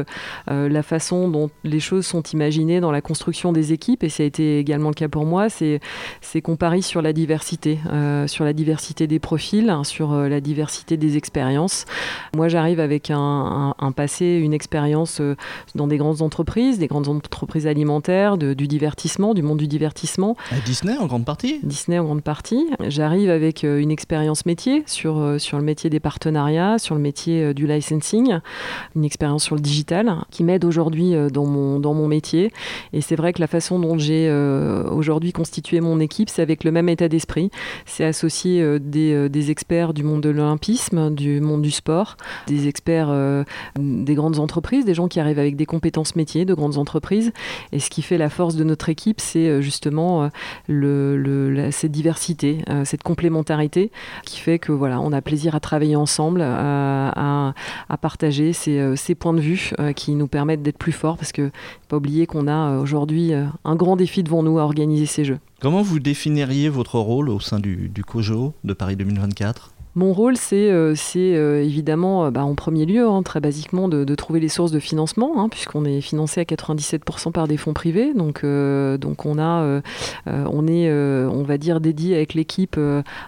la 0.46 0.82
façon 0.82 1.28
dont 1.28 1.50
les 1.64 1.80
choses 1.80 2.06
sont 2.06 2.22
imaginées 2.22 2.80
dans 2.80 2.90
la 2.90 3.00
construction 3.00 3.52
des 3.52 3.72
équipes 3.72 4.04
et 4.04 4.08
ça 4.08 4.22
a 4.22 4.26
été 4.26 4.58
également 4.58 4.88
le 4.88 4.94
cas 4.94 5.08
pour 5.08 5.24
moi, 5.24 5.48
c'est 5.48 5.80
c'est 6.20 6.40
qu'on 6.40 6.56
parie 6.56 6.82
sur 6.82 7.02
la 7.02 7.12
diversité, 7.12 7.78
sur 8.26 8.44
la 8.44 8.52
diversité 8.52 9.06
des 9.06 9.18
profils, 9.18 9.74
sur 9.84 10.12
la 10.12 10.40
diversité 10.40 10.96
des 10.96 11.16
expériences. 11.16 11.84
Moi 12.36 12.48
j'arrive 12.48 12.80
avec 12.80 13.10
un, 13.10 13.74
passé, 13.96 14.40
une 14.42 14.52
expérience 14.52 15.20
dans 15.74 15.86
des 15.86 15.96
grandes 15.96 16.22
entreprises, 16.22 16.78
des 16.78 16.88
grandes 16.88 17.08
entreprises 17.08 17.66
alimentaires, 17.66 18.36
du 18.36 18.68
divertissement, 18.68 19.34
du 19.34 19.42
monde 19.42 19.58
du 19.58 19.66
divertissement 19.66 19.77
divertissement. 19.78 20.36
Disney 20.66 20.96
en 20.98 21.06
grande 21.06 21.24
partie 21.24 21.60
Disney 21.62 22.00
en 22.00 22.04
grande 22.04 22.22
partie. 22.22 22.66
J'arrive 22.88 23.30
avec 23.30 23.62
euh, 23.62 23.78
une 23.78 23.92
expérience 23.92 24.44
métier 24.44 24.82
sur, 24.86 25.18
euh, 25.18 25.38
sur 25.38 25.56
le 25.56 25.62
métier 25.62 25.88
des 25.88 26.00
partenariats, 26.00 26.78
sur 26.78 26.96
le 26.96 27.00
métier 27.00 27.44
euh, 27.44 27.54
du 27.54 27.68
licensing, 27.68 28.40
une 28.96 29.04
expérience 29.04 29.44
sur 29.44 29.54
le 29.54 29.60
digital 29.60 30.16
qui 30.32 30.42
m'aide 30.42 30.64
aujourd'hui 30.64 31.14
dans 31.32 31.46
mon, 31.46 31.78
dans 31.78 31.94
mon 31.94 32.08
métier. 32.08 32.52
Et 32.92 33.00
c'est 33.00 33.14
vrai 33.14 33.32
que 33.32 33.40
la 33.40 33.46
façon 33.46 33.78
dont 33.78 33.98
j'ai 33.98 34.28
aujourd'hui 34.90 35.32
constitué 35.32 35.80
mon 35.80 36.00
équipe, 36.00 36.28
c'est 36.28 36.42
avec 36.42 36.64
le 36.64 36.72
même 36.72 36.88
état 36.88 37.08
d'esprit. 37.08 37.50
C'est 37.86 38.04
associer 38.04 38.78
des, 38.80 39.28
des, 39.28 39.50
experts 39.50 39.94
du 39.94 40.02
monde 40.02 40.22
de 40.22 40.30
l'olympisme, 40.30 41.14
du 41.14 41.40
monde 41.40 41.62
du 41.62 41.70
sport, 41.70 42.16
des 42.46 42.68
experts 42.68 43.12
des 43.78 44.14
grandes 44.14 44.38
entreprises, 44.38 44.84
des 44.84 44.94
gens 44.94 45.08
qui 45.08 45.20
arrivent 45.20 45.38
avec 45.38 45.56
des 45.56 45.66
compétences 45.66 46.16
métiers 46.16 46.44
de 46.44 46.54
grandes 46.54 46.78
entreprises. 46.78 47.32
Et 47.72 47.80
ce 47.80 47.90
qui 47.90 48.02
fait 48.02 48.18
la 48.18 48.30
force 48.30 48.56
de 48.56 48.64
notre 48.64 48.88
équipe, 48.88 49.20
c'est 49.20 49.60
justement 49.68 50.30
euh, 50.70 51.70
cette 51.70 51.92
diversité, 51.92 52.64
euh, 52.70 52.84
cette 52.86 53.02
complémentarité 53.02 53.90
qui 54.24 54.38
fait 54.38 54.58
que 54.58 54.72
voilà, 54.72 54.98
on 55.00 55.12
a 55.12 55.20
plaisir 55.20 55.54
à 55.54 55.60
travailler 55.60 55.94
ensemble, 55.94 56.40
euh, 56.42 57.10
à, 57.14 57.52
partager 58.00 58.54
ces, 58.54 59.14
points 59.18 59.34
de 59.34 59.40
vue 59.40 59.72
qui 59.94 60.14
nous 60.14 60.28
permettent 60.28 60.62
d'être 60.62 60.78
plus 60.78 60.92
forts 60.92 61.18
parce 61.18 61.32
que 61.32 61.50
pas 61.88 61.96
oublier 61.96 62.26
qu'on 62.26 62.48
a 62.48 62.78
aujourd'hui 62.78 63.32
un 63.34 63.76
grand 63.76 63.96
défi 63.96 64.22
devant 64.22 64.42
nous 64.42 64.58
à 64.58 64.62
organiser 64.62 65.06
ces 65.06 65.24
jeux. 65.24 65.38
Comment 65.60 65.82
vous 65.82 65.98
définiriez 65.98 66.68
votre 66.68 66.98
rôle 66.98 67.28
au 67.28 67.40
sein 67.40 67.58
du 67.58 68.04
COJO 68.06 68.54
de 68.64 68.72
Paris 68.72 68.96
2024 68.96 69.72
mon 69.94 70.12
rôle, 70.12 70.36
c'est 70.36 70.70
euh, 70.70 70.94
euh, 71.16 71.62
évidemment, 71.62 72.26
euh, 72.26 72.30
bah, 72.30 72.44
en 72.44 72.54
premier 72.54 72.86
lieu, 72.86 73.06
hein, 73.08 73.22
très 73.22 73.40
basiquement, 73.40 73.88
de, 73.88 74.14
trouver 74.14 74.40
les 74.40 74.48
sources 74.48 74.70
de 74.70 74.78
financement, 74.80 75.40
hein, 75.42 75.48
puisqu'on 75.48 75.84
est 75.84 76.00
financé 76.00 76.40
à 76.40 76.44
97% 76.44 77.32
par 77.32 77.48
des 77.48 77.56
fonds 77.56 77.72
privés. 77.72 78.14
Donc, 78.14 78.40
on, 78.44 78.98
est, 80.68 80.92
on 80.92 81.42
va 81.42 81.58
dire, 81.58 81.80
dédié 81.80 82.16
avec 82.16 82.34
l'équipe 82.34 82.78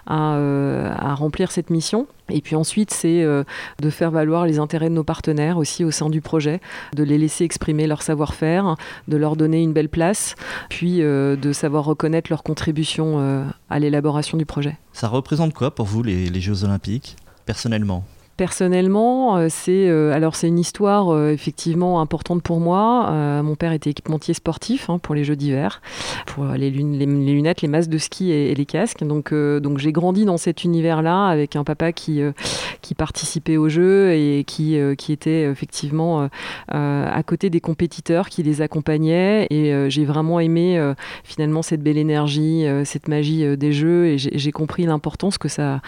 à 0.07 1.15
remplir 1.15 1.51
cette 1.51 1.69
mission. 1.69 2.07
Et 2.31 2.41
puis 2.41 2.55
ensuite, 2.55 2.91
c'est 2.91 3.23
euh, 3.23 3.43
de 3.81 3.89
faire 3.89 4.11
valoir 4.11 4.45
les 4.45 4.59
intérêts 4.59 4.89
de 4.89 4.95
nos 4.95 5.03
partenaires 5.03 5.57
aussi 5.57 5.83
au 5.83 5.91
sein 5.91 6.09
du 6.09 6.21
projet, 6.21 6.61
de 6.93 7.03
les 7.03 7.17
laisser 7.17 7.43
exprimer 7.43 7.87
leur 7.87 8.01
savoir-faire, 8.01 8.75
de 9.07 9.17
leur 9.17 9.35
donner 9.35 9.61
une 9.61 9.73
belle 9.73 9.89
place, 9.89 10.35
puis 10.69 11.01
euh, 11.01 11.35
de 11.35 11.53
savoir 11.53 11.85
reconnaître 11.85 12.31
leur 12.31 12.43
contribution 12.43 13.19
euh, 13.19 13.43
à 13.69 13.79
l'élaboration 13.79 14.37
du 14.37 14.45
projet. 14.45 14.77
Ça 14.93 15.07
représente 15.07 15.53
quoi 15.53 15.73
pour 15.73 15.85
vous 15.85 16.03
les, 16.03 16.29
les 16.29 16.41
Jeux 16.41 16.63
olympiques, 16.63 17.15
personnellement? 17.45 18.03
Personnellement, 18.41 19.49
c'est 19.49 19.87
alors 19.87 20.35
c'est 20.35 20.47
une 20.47 20.57
histoire 20.57 21.29
effectivement 21.29 22.01
importante 22.01 22.41
pour 22.41 22.59
moi. 22.59 23.11
mon 23.43 23.55
père 23.55 23.71
était 23.71 23.91
équipementier 23.91 24.33
sportif 24.33 24.89
hein, 24.89 24.97
pour 24.97 25.13
les 25.13 25.23
Jeux 25.23 25.35
d'hiver, 25.35 25.79
pour 26.25 26.45
les, 26.45 26.71
lunettes, 26.71 27.61
les 27.61 27.67
masques 27.67 27.91
de 27.91 27.99
ski 27.99 28.31
et, 28.31 28.55
les 28.55 28.65
casques. 28.65 29.03
Donc, 29.03 29.31
donc 29.31 29.77
j'ai 29.77 29.91
grandi 29.91 30.25
dans 30.25 30.37
cet 30.37 30.63
univers-là 30.63 31.27
avec 31.27 31.55
un 31.55 31.63
papa 31.63 31.91
qui, 31.91 32.23
qui 32.91 32.95
participait 32.95 33.55
aux 33.55 33.69
Jeux 33.69 34.11
et 34.11 34.43
qui, 34.45 34.77
qui 34.97 35.13
était 35.13 35.43
effectivement 35.43 36.27
à 36.67 37.23
côté 37.23 37.49
des 37.49 37.61
compétiteurs, 37.61 38.27
qui 38.27 38.43
les 38.43 38.61
accompagnait. 38.61 39.47
Et 39.49 39.89
j'ai 39.89 40.03
vraiment 40.03 40.41
aimé 40.41 40.93
finalement 41.23 41.61
cette 41.61 41.81
belle 41.81 41.97
énergie, 41.97 42.65
cette 42.83 43.07
magie 43.07 43.55
des 43.55 43.71
Jeux. 43.71 44.07
Et 44.07 44.17
j'ai 44.17 44.51
compris 44.51 44.85
l'importance 44.85 45.37
que 45.37 45.47
ça, 45.47 45.79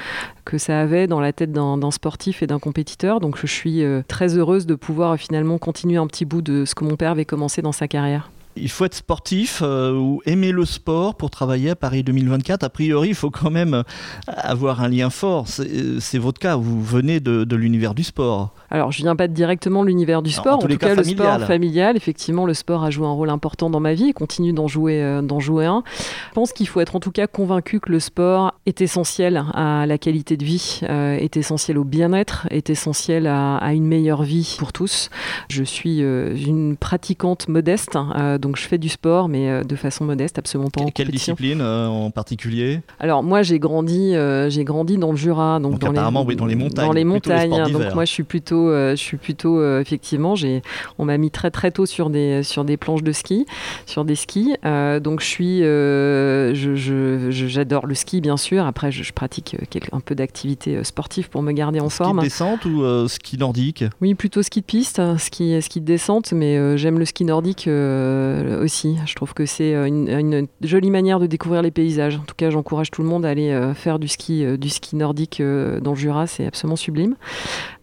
que 0.46 0.58
ça 0.58 0.80
avait 0.80 1.08
dans 1.08 1.20
la 1.20 1.34
tête 1.34 1.52
d'un 1.52 1.92
sportif 1.92 2.42
et 2.42 2.48
d'un 2.48 2.60
compétiteur. 2.60 3.20
Donc 3.20 3.38
je 3.38 3.48
suis 3.48 3.84
euh, 3.84 4.02
très 4.08 4.38
heureuse 4.38 4.66
de 4.66 4.76
pouvoir 4.76 5.18
finalement 5.18 5.58
continuer 5.58 5.98
un 5.98 6.08
petit 6.08 6.26
bout 6.26 6.42
de 6.42 6.66
ce 6.66 6.76
que 6.76 6.86
mon 6.86 6.96
père 6.96 7.12
avait 7.12 7.26
commencé 7.26 7.62
dans 7.62 7.72
sa 7.72 7.88
carrière. 7.88 8.32
Il 8.56 8.70
faut 8.70 8.86
être 8.86 8.94
sportif 8.94 9.62
euh, 9.64 9.94
ou 9.94 10.22
aimer 10.26 10.52
le 10.52 10.66
sport 10.66 11.16
pour 11.16 11.30
travailler 11.30 11.72
à 11.72 11.76
Paris 11.76 12.04
2024. 12.04 12.64
A 12.64 12.70
priori, 12.70 13.10
il 13.10 13.16
faut 13.16 13.32
quand 13.32 13.50
même 13.50 13.74
euh, 13.74 13.84
avoir 14.28 14.82
un 14.82 14.90
lien 14.90 15.10
fort. 15.10 15.48
C'est 15.48 16.18
votre 16.18 16.40
cas, 16.40 16.56
vous 16.56 16.82
venez 16.82 17.20
de, 17.20 17.44
de 17.44 17.56
l'univers 17.56 17.96
du 17.96 18.04
sport. 18.04 18.54
Alors, 18.70 18.92
je 18.92 19.02
viens 19.02 19.16
pas 19.16 19.28
directement 19.28 19.82
de 19.84 19.88
l'univers 19.88 20.22
du 20.22 20.32
sport. 20.32 20.56
En, 20.56 20.68
tout 20.68 20.78
cas, 20.78 20.96
le 20.96 21.04
sport 21.04 21.40
familial, 21.42 21.98
effectivement, 21.98 22.46
le 22.46 22.54
sport 22.54 22.84
a 22.84 22.92
joué 22.92 23.08
un 23.08 23.12
rôle 23.12 23.30
important 23.30 23.70
dans 23.70 23.80
ma 23.80 23.94
vie 23.94 24.10
et 24.10 24.14
continue 24.14 24.54
d'en 24.54 24.68
jouer, 24.68 25.02
euh, 25.02 25.22
d'en 25.22 25.40
jouer 25.40 25.66
un. 25.66 25.84
Je 26.30 26.34
pense 26.34 26.54
qu'il 26.54 26.68
faut 26.68 26.80
être 26.80 26.96
en 26.96 27.00
tout 27.00 27.12
cas 27.12 27.28
convaincu 27.28 27.80
que 27.80 27.92
le 27.92 28.00
sport 28.00 28.54
est 28.66 28.82
essentiel 28.82 29.44
à 29.54 29.86
la 29.86 29.98
qualité 29.98 30.38
de 30.38 30.46
vie, 30.46 30.82
est 30.84 31.38
essentiel 31.38 31.78
au 31.78 31.84
bien-être, 31.84 32.48
est 32.50 32.70
essentiel 32.70 33.28
à, 33.28 33.58
à, 33.58 33.74
une 33.74 33.86
meilleure 33.86 34.24
vie 34.24 34.56
pour 34.60 34.74
tous. 34.74 35.10
Je 35.50 35.64
suis 35.64 36.00
une 36.00 36.78
pratiquante 36.78 37.48
modeste. 37.48 37.98
Hein, 38.44 38.48
donc 38.48 38.58
je 38.58 38.68
fais 38.68 38.78
du 38.78 38.90
sport, 38.90 39.30
mais 39.30 39.50
euh, 39.50 39.64
de 39.64 39.76
façon 39.76 40.06
modeste, 40.06 40.38
absolument 40.40 40.70
pas 40.70 40.82
en 40.82 40.88
Quelle 40.88 41.10
discipline 41.10 41.62
euh, 41.62 41.88
en 41.88 42.12
particulier? 42.12 42.82
Alors 43.00 43.24
moi 43.24 43.42
j'ai 43.42 43.60
grandi, 43.60 44.16
euh, 44.16 44.50
j'ai 44.50 44.64
grandi 44.64 44.98
dans 44.98 45.12
le 45.12 45.18
Jura, 45.18 45.60
donc, 45.60 45.80
dans, 45.80 45.92
les, 45.92 46.00
oui, 46.26 46.36
dans 46.36 46.46
les 46.46 46.56
montagnes. 46.56 46.88
Dans 46.88 46.94
les 46.94 47.04
montagnes. 47.04 47.72
Donc 47.72 47.94
moi 47.94 48.06
je 48.06 48.12
suis 48.12 48.24
plutôt, 48.24 48.70
je 48.72 48.96
suis 48.96 49.18
plutôt 49.18 49.64
effectivement, 49.80 50.36
j'ai, 50.36 50.62
on 50.98 51.06
m'a 51.06 51.18
mis 51.18 51.32
très 51.32 51.52
très 51.52 51.72
tôt 51.72 51.86
sur 51.86 52.10
des 52.10 52.44
sur 52.44 52.66
des 52.66 52.78
planches 52.78 53.04
de 53.04 53.12
ski, 53.12 53.46
sur 53.86 54.06
des 54.06 54.16
skis. 54.16 54.56
donc 55.02 55.22
je 55.22 55.26
suis, 55.26 55.60
je, 55.60 57.28
j'adore 57.30 57.86
le 57.86 57.96
ski 57.96 58.22
bien 58.22 58.38
sûr. 58.38 58.66
Après 58.66 58.92
je, 58.92 59.14
pratique 59.14 59.56
un 59.92 60.00
peu 60.00 60.16
d'activité 60.16 60.84
sportive 60.84 61.30
pour 61.30 61.44
me 61.44 61.52
garder 61.52 61.80
en 61.80 61.90
forme. 61.90 62.20
Ski 62.20 62.26
de 62.26 62.30
descente 62.30 62.66
ou 62.66 63.08
ski 63.08 63.38
nordique? 63.38 63.86
Oui, 64.02 64.16
plutôt 64.16 64.42
ski 64.42 64.62
de 64.62 64.66
piste, 64.66 65.02
ski 65.18 65.62
ski 65.62 65.82
de 65.82 65.86
descente, 65.86 66.34
mais 66.34 66.78
j'aime 66.78 67.00
le 67.00 67.06
ski 67.06 67.26
nordique 67.26 67.68
euh, 67.68 68.33
aussi. 68.62 68.98
Je 69.06 69.16
trouve 69.16 69.34
que 69.34 69.46
c'est 69.46 69.74
euh, 69.74 69.86
une, 69.86 70.48
jolie 70.62 70.92
manière 70.92 71.20
de 71.20 71.28
découvrir 71.28 71.62
les 71.62 71.72
paysages. 71.72 72.16
En 72.16 72.24
tout 72.24 72.36
cas, 72.36 72.50
j'encourage 72.50 72.92
tout 72.92 73.02
le 73.02 73.08
monde 73.08 73.26
à 73.26 73.30
aller 73.30 73.50
euh, 73.50 73.74
faire 73.74 74.00
du 74.00 74.08
ski, 74.08 74.46
du 74.58 74.70
ski 74.70 74.96
nordique 74.96 75.42
dans 75.42 75.92
le 75.92 75.98
Jura, 75.98 76.28
c'est 76.28 76.46
absolument 76.46 76.76
sublime. 76.76 77.16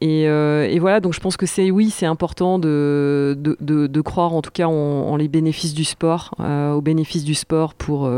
Et, 0.01 0.29
voilà, 0.79 1.01
donc 1.01 1.15
je 1.15 1.21
pense 1.21 1.37
que 1.37 1.47
c'est 1.47 1.71
oui, 1.71 1.91
c'est 1.91 2.07
important 2.07 2.59
de, 2.59 3.37
de, 3.39 4.01
croire 4.01 4.33
en 4.33 4.43
tout 4.43 4.51
cas 4.51 4.67
en, 4.67 5.17
les 5.17 5.29
bénéfices 5.29 5.75
du 5.75 5.85
sport, 5.85 6.35
aux 6.39 6.81
bénéfices 6.81 7.25
du 7.25 7.35
sport 7.35 7.75
pour 7.75 8.11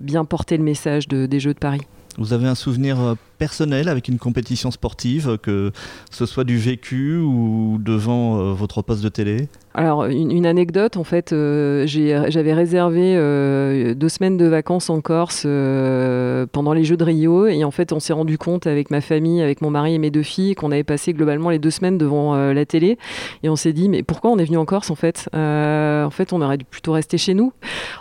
bien 0.00 0.24
porter 0.24 0.56
le 0.56 0.62
message 0.62 1.08
des 1.08 1.40
Jeux 1.40 1.54
de 1.54 1.58
Paris. 1.58 1.82
Vous 2.18 2.32
avez 2.32 2.46
un 2.46 2.54
souvenir 2.54 3.16
personnel 3.38 3.88
avec 3.88 4.08
une 4.08 4.18
compétition 4.18 4.70
sportive, 4.70 5.38
que 5.42 5.72
ce 6.10 6.26
soit 6.26 6.44
du 6.44 6.58
vécu 6.58 7.18
ou 7.18 7.78
devant 7.80 8.52
votre 8.54 8.82
poste 8.82 9.02
de 9.02 9.08
télé? 9.08 9.48
Alors, 9.76 10.04
une, 10.04 10.46
anecdote, 10.46 10.96
en 10.96 11.02
fait, 11.02 11.32
euh, 11.32 11.84
j'avais 11.84 12.52
réservé 12.52 13.16
euh, 13.16 13.94
deux 13.94 14.08
semaines 14.08 14.36
de 14.36 14.46
vacances 14.46 14.88
en 14.88 15.00
Corse 15.00 15.42
euh, 15.46 16.46
pendant 16.52 16.72
les 16.72 16.84
Jeux 16.84 16.96
de 16.96 17.02
Rio. 17.02 17.48
Et 17.48 17.64
en 17.64 17.72
fait, 17.72 17.90
on 17.92 17.98
s'est 17.98 18.12
rendu 18.12 18.38
compte 18.38 18.68
avec 18.68 18.92
ma 18.92 19.00
famille, 19.00 19.42
avec 19.42 19.62
mon 19.62 19.70
mari 19.70 19.94
et 19.94 19.98
mes 19.98 20.12
deux 20.12 20.22
filles, 20.22 20.54
qu'on 20.54 20.70
avait 20.70 20.84
passé 20.84 21.12
globalement 21.12 21.50
les 21.50 21.58
deux 21.58 21.72
semaines 21.72 21.98
devant 21.98 22.36
la 22.36 22.64
télé. 22.64 22.98
Et 23.42 23.48
on 23.48 23.56
s'est 23.56 23.72
dit, 23.72 23.88
mais 23.88 24.04
pourquoi 24.04 24.30
on 24.30 24.38
est 24.38 24.44
venu 24.44 24.58
en 24.58 24.64
Corse, 24.64 24.92
en 24.92 24.94
fait? 24.94 25.28
En 25.34 26.10
fait, 26.10 26.32
on 26.32 26.40
aurait 26.40 26.58
dû 26.58 26.64
plutôt 26.64 26.92
rester 26.92 27.18
chez 27.18 27.34
nous. 27.34 27.52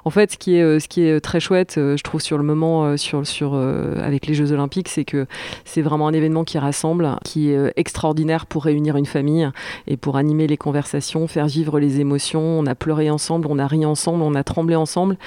En 0.06 0.12
fait, 0.12 0.34
ce 0.34 0.38
qui 0.38 0.56
est, 0.58 0.80
ce 0.80 0.88
qui 0.88 1.02
est 1.02 1.20
très 1.22 1.40
chouette, 1.40 1.74
je 1.78 2.04
trouve, 2.04 2.22
sur 2.22 2.38
le 2.38 2.44
moment, 2.44 2.98
sur, 2.98 3.26
sur, 3.26 3.56
avec 3.56 4.28
les 4.28 4.36
Jeux 4.36 4.52
Olympiques, 4.52 4.90
c'est 4.90 5.06
que 5.06 5.23
c'est 5.66 5.82
vraiment 5.82 6.08
un 6.08 6.14
événement 6.14 6.44
qui 6.44 6.58
rassemble, 6.58 7.10
qui 7.24 7.52
est 7.52 7.74
extraordinaire 7.76 8.46
pour 8.46 8.64
réunir 8.64 8.98
une 8.98 9.06
famille 9.06 9.50
et 9.88 9.98
pour 9.98 10.18
animer 10.18 10.48
les 10.48 10.58
conversations, 10.58 11.28
faire 11.28 11.48
vivre 11.48 11.80
les 11.80 12.00
émotions, 12.00 12.42
on 12.42 12.66
a 12.66 12.76
pleuré 12.76 13.10
ensemble, 13.10 13.48
on 13.50 13.60
a 13.60 13.68
ri 13.68 13.86
ensemble, 13.86 14.24
on 14.24 14.36
a 14.36 14.44
tremblé 14.44 14.76
ensemble. 14.76 15.18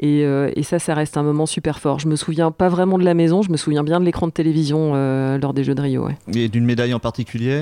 Et, 0.00 0.24
euh, 0.24 0.50
ça, 0.62 0.78
ça 0.80 0.94
reste 0.94 1.16
un 1.16 1.22
moment 1.22 1.46
super 1.46 1.78
fort. 1.78 2.00
Je 2.00 2.08
me 2.08 2.16
souviens 2.16 2.50
pas 2.50 2.68
vraiment 2.68 2.98
de 2.98 3.04
la 3.04 3.14
maison, 3.14 3.42
je 3.42 3.50
me 3.50 3.56
souviens 3.56 3.84
bien 3.84 4.00
de 4.00 4.04
l'écran 4.04 4.26
de 4.26 4.32
télévision 4.32 4.92
euh, 4.94 5.38
lors 5.38 5.54
des 5.54 5.62
Jeux 5.62 5.74
de 5.74 5.82
Rio. 5.82 6.08
Et 6.34 6.48
d'une 6.48 6.64
médaille 6.64 6.92
en 6.92 6.98
particulier? 6.98 7.60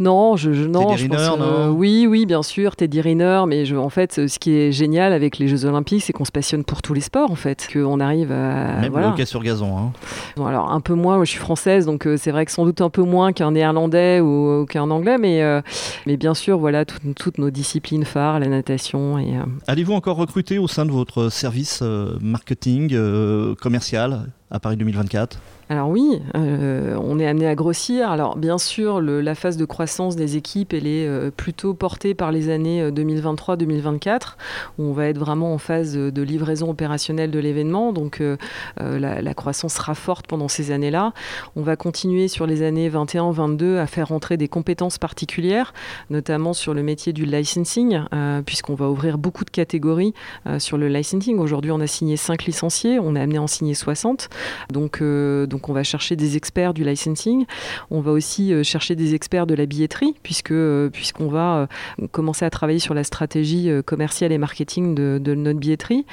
Non, 0.00 0.36
je, 0.36 0.50
non, 0.50 0.94
Teddy 0.94 1.08
Riner, 1.08 1.68
oui, 1.70 2.06
oui, 2.08 2.26
bien 2.26 2.42
sûr, 2.42 2.76
Teddy 2.76 3.00
Riner, 3.00 3.42
mais 3.46 3.64
je, 3.64 3.76
en 3.76 3.88
fait, 3.88 4.26
ce 4.28 4.38
qui 4.38 4.52
est 4.52 4.72
génial 4.72 5.12
avec 5.12 5.38
les 5.38 5.48
Jeux 5.48 5.64
Olympiques, 5.64 6.02
c'est 6.02 6.12
qu'on 6.12 6.24
se 6.24 6.32
passionne 6.32 6.64
pour 6.64 6.82
tous 6.82 6.94
les 6.94 7.00
sports, 7.00 7.30
en 7.30 7.36
fait, 7.36 7.68
qu'on 7.72 8.00
arrive 8.00 8.32
à. 8.32 8.80
Même 8.80 8.96
le 8.96 9.04
hockey 9.06 9.26
sur 9.26 9.42
gazon. 9.42 9.78
Hein. 9.78 9.92
Bon, 10.36 10.46
alors 10.46 10.70
un 10.70 10.80
peu 10.80 10.94
moins, 10.94 11.22
je 11.24 11.30
suis 11.30 11.38
française, 11.38 11.86
donc 11.86 12.06
euh, 12.06 12.16
c'est 12.16 12.30
vrai 12.30 12.44
que 12.44 12.52
sans 12.52 12.64
doute 12.64 12.80
un 12.80 12.90
peu 12.90 13.02
moins 13.02 13.32
qu'un 13.32 13.52
néerlandais 13.52 14.20
ou, 14.20 14.66
qu'un 14.66 14.90
anglais, 14.90 15.18
mais, 15.18 15.42
euh, 15.42 15.60
mais 16.06 16.16
bien 16.16 16.34
sûr, 16.34 16.58
voilà, 16.58 16.84
toutes 16.84 17.38
nos 17.38 17.50
disciplines 17.50 18.04
phares, 18.04 18.40
la 18.40 18.48
natation. 18.48 19.18
Et, 19.18 19.36
euh, 19.36 19.42
Allez-vous 19.66 19.92
encore 19.92 20.16
recruter 20.16 20.58
au 20.58 20.68
sein 20.68 20.86
de 20.86 20.92
votre 20.92 21.30
service 21.30 21.82
marketing 22.20 22.96
commercial? 23.60 24.26
À 24.50 24.60
Paris 24.60 24.76
2024 24.76 25.40
alors 25.68 25.88
oui, 25.88 26.22
euh, 26.36 26.96
on 27.02 27.18
est 27.18 27.26
amené 27.26 27.48
à 27.48 27.56
grossir. 27.56 28.08
Alors 28.08 28.36
bien 28.36 28.56
sûr, 28.56 29.00
la 29.00 29.34
phase 29.34 29.56
de 29.56 29.64
croissance 29.64 30.14
des 30.14 30.36
équipes, 30.36 30.72
elle 30.72 30.86
est 30.86 31.08
euh, 31.08 31.32
plutôt 31.32 31.74
portée 31.74 32.14
par 32.14 32.30
les 32.30 32.50
années 32.50 32.88
2023-2024, 32.90 34.08
euh, 34.08 34.18
où 34.78 34.84
on 34.84 34.92
va 34.92 35.08
être 35.08 35.18
vraiment 35.18 35.52
en 35.52 35.58
phase 35.58 35.94
de, 35.94 36.22
livraison 36.22 36.70
opérationnelle 36.70 37.32
de 37.32 37.38
l'événement. 37.40 37.92
Donc 37.92 38.22
la, 38.76 39.34
croissance 39.34 39.74
sera 39.74 39.94
forte 39.94 40.26
pendant 40.26 40.48
ces 40.48 40.70
années-là. 40.70 41.12
On 41.56 41.62
va 41.62 41.76
continuer 41.76 42.28
sur 42.28 42.46
les 42.46 42.62
années 42.62 42.88
21-22 42.88 43.78
à 43.78 43.86
faire 43.86 44.12
entrer 44.12 44.36
des 44.36 44.48
compétences 44.48 44.98
particulières, 44.98 45.72
notamment 46.10 46.52
sur 46.52 46.74
le 46.74 46.82
métier 46.82 47.12
du 47.12 47.26
licensing, 47.26 48.00
puisqu'on 48.44 48.74
va 48.74 48.88
ouvrir 48.88 49.18
beaucoup 49.18 49.44
de 49.44 49.50
catégories 49.50 50.14
sur 50.58 50.78
le 50.78 50.88
licensing. 50.88 51.38
Aujourd'hui, 51.38 51.70
on 51.70 51.80
a 51.80 51.86
signé 51.86 52.16
5 52.16 52.44
licenciés, 52.44 52.98
on 52.98 53.14
est 53.14 53.20
amené 53.20 53.38
à 53.38 53.42
en 53.42 53.46
signer 53.46 53.74
60. 53.74 54.28
Donc, 54.70 55.02
donc 55.02 55.68
on 55.68 55.72
va 55.72 55.82
chercher 55.82 56.16
des 56.16 56.36
experts 56.36 56.74
du 56.74 56.84
licensing, 56.84 57.46
on 57.90 58.00
va 58.00 58.12
aussi 58.12 58.52
euh, 58.52 58.62
chercher 58.62 58.94
des 58.94 59.14
experts 59.14 59.46
de 59.46 59.54
la 59.54 59.66
billetterie, 59.66 60.14
puisque 60.22 60.52
euh, 60.52 60.90
puisqu'on 60.90 61.28
va 61.28 61.68
euh, 62.00 62.06
commencer 62.10 62.44
à 62.44 62.50
travailler 62.50 62.78
sur 62.78 62.94
la 62.94 63.04
stratégie 63.04 63.70
commerciale 63.84 64.32
et 64.32 64.38
marketing 64.38 64.94
de, 64.94 65.34
notre 65.34 65.58
billetterie. 65.58 66.04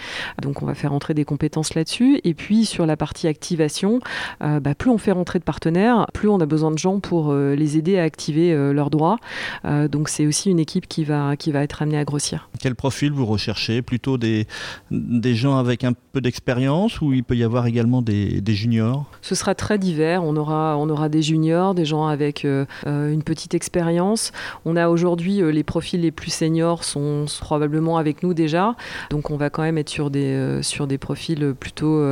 Donc 0.41 0.61
on 0.61 0.65
va 0.65 0.75
faire 0.75 0.93
entrer 0.93 1.13
des 1.13 1.25
compétences 1.25 1.75
là-dessus. 1.75 2.19
Et 2.23 2.33
puis 2.33 2.65
sur 2.65 2.85
la 2.85 2.97
partie 2.97 3.27
activation, 3.27 3.99
bah, 4.39 4.75
plus 4.77 4.89
on 4.89 4.97
fait 4.97 5.11
rentrer 5.11 5.39
de 5.39 5.43
partenaires, 5.43 6.05
plus 6.13 6.29
on 6.29 6.39
a 6.39 6.45
besoin 6.45 6.71
de 6.71 6.77
gens 6.77 6.99
pour 6.99 7.33
les 7.33 7.77
aider 7.77 7.97
à 7.97 8.03
activer 8.03 8.53
leurs 8.73 8.89
droits. 8.89 9.17
donc 9.63 10.09
c'est 10.09 10.25
aussi 10.25 10.49
une 10.49 10.59
équipe 10.59 10.87
qui 10.87 11.03
va, 11.03 11.35
qui 11.35 11.51
va 11.51 11.63
être 11.63 11.81
amenée 11.81 11.97
à 11.97 12.05
grossir. 12.05 12.49
Quel 12.59 12.75
profil 12.75 13.11
vous 13.11 13.25
recherchez? 13.25 13.81
Plutôt 13.81 14.17
des, 14.17 14.47
des 14.91 15.35
gens 15.35 15.57
avec 15.57 15.83
un 15.83 15.93
peu 16.11 16.21
d'expérience 16.21 17.01
ou 17.01 17.13
il 17.13 17.23
peut 17.23 17.35
y 17.35 17.43
avoir 17.43 17.67
également 17.67 18.01
des, 18.01 18.12
juniors 18.53 19.05
ce 19.23 19.35
sera 19.35 19.55
très 19.55 19.79
divers. 19.79 20.23
On 20.23 20.35
aura, 20.35 20.77
on 20.77 20.89
aura 20.89 21.09
des 21.09 21.21
juniors, 21.21 21.73
des 21.73 21.85
gens 21.85 22.05
avec 22.05 22.45
euh, 22.45 22.65
euh, 22.85 23.11
une 23.11 23.23
petite 23.23 23.53
expérience. 23.55 24.31
On 24.65 24.75
a 24.75 24.89
aujourd'hui 24.89 25.41
euh, 25.41 25.49
les 25.49 25.63
profils 25.63 25.99
les 25.99 26.11
plus 26.11 26.31
seniors 26.31 26.83
sont 26.83 27.25
probablement 27.39 27.97
avec 27.97 28.21
nous 28.21 28.33
déjà. 28.33 28.75
Donc 29.09 29.31
on 29.31 29.37
va 29.37 29.49
quand 29.49 29.63
même 29.63 29.77
être 29.77 29.89
sur 29.89 30.09
des, 30.09 30.59
sur 30.61 30.87
des 30.87 30.97
profils 30.97 31.53
plutôt, 31.57 32.03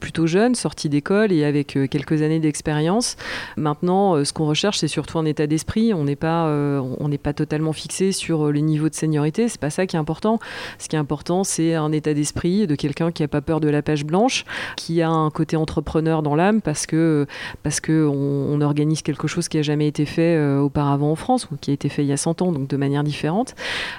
plutôt 0.00 0.26
jeunes, 0.26 0.54
sortis 0.54 0.88
d'école 0.88 1.30
et 1.30 1.44
avec 1.44 1.78
quelques 1.90 2.22
années 2.22 2.40
d'expérience. 2.40 3.16
Maintenant, 3.56 4.24
ce 4.24 4.32
qu'on 4.32 4.46
recherche, 4.46 4.78
c'est 4.78 4.88
surtout 4.88 5.18
un 5.18 5.24
état 5.26 5.46
d'esprit. 5.46 5.92
On 5.92 6.04
n'est 6.04 6.16
pas, 6.16 6.46
on 6.46 7.10
pas 7.22 7.32
totalement 7.32 7.72
fixé 7.72 8.12
sur 8.12 8.50
le 8.52 8.60
niveau 8.60 8.88
de 8.88 8.94
seniorité. 8.94 9.48
C'est 9.48 9.60
pas 9.60 9.70
ça 9.70 9.86
qui 9.86 9.96
est 9.96 9.98
important. 9.98 10.38
Ce 10.78 10.88
qui 10.88 10.96
est 10.96 10.98
important, 10.98 11.44
c'est 11.44 11.74
un 11.74 11.92
état 11.92 12.14
d'esprit 12.14 12.66
de 12.66 12.74
quelqu'un 12.74 13.12
qui 13.12 13.22
n'a 13.22 13.28
pas 13.28 13.40
peur 13.40 13.60
de 13.60 13.68
la 13.68 13.82
page 13.82 14.04
blanche, 14.04 14.44
qui 14.76 15.02
a 15.02 15.10
un 15.10 15.30
côté 15.36 15.56
entrepreneur 15.56 16.22
dans 16.22 16.34
l'âme 16.34 16.60
parce 16.60 16.86
que 16.86 17.26
parce 17.62 17.80
que 17.80 18.06
on, 18.06 18.60
organise 18.62 19.02
quelque 19.02 19.28
chose 19.28 19.48
qui 19.48 19.58
a 19.58 19.62
jamais 19.62 19.86
été 19.86 20.06
fait 20.06 20.40
auparavant 20.56 21.12
en 21.12 21.14
France 21.14 21.46
ou 21.52 21.56
qui 21.60 21.70
a 21.70 21.74
été 21.74 21.90
fait 21.90 22.02
il 22.02 22.08
y 22.08 22.12
a 22.12 22.16
100 22.16 22.40
ans, 22.40 22.52
donc 22.52 22.68
de 22.68 22.76
manière 22.78 23.04
différente. 23.04 23.54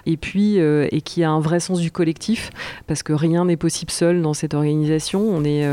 Et 0.07 0.17
puis 0.17 0.57
et 0.57 1.01
qui 1.01 1.23
a 1.23 1.29
un 1.29 1.39
vrai 1.39 1.59
sens 1.59 1.79
du 1.79 1.91
collectif 1.91 2.49
parce 2.87 3.03
que 3.03 3.13
rien 3.13 3.45
n'est 3.45 3.55
possible 3.55 3.91
seul 3.91 4.23
dans 4.23 4.33
cette 4.33 4.55
organisation. 4.55 5.21
On 5.21 5.43
est 5.43 5.63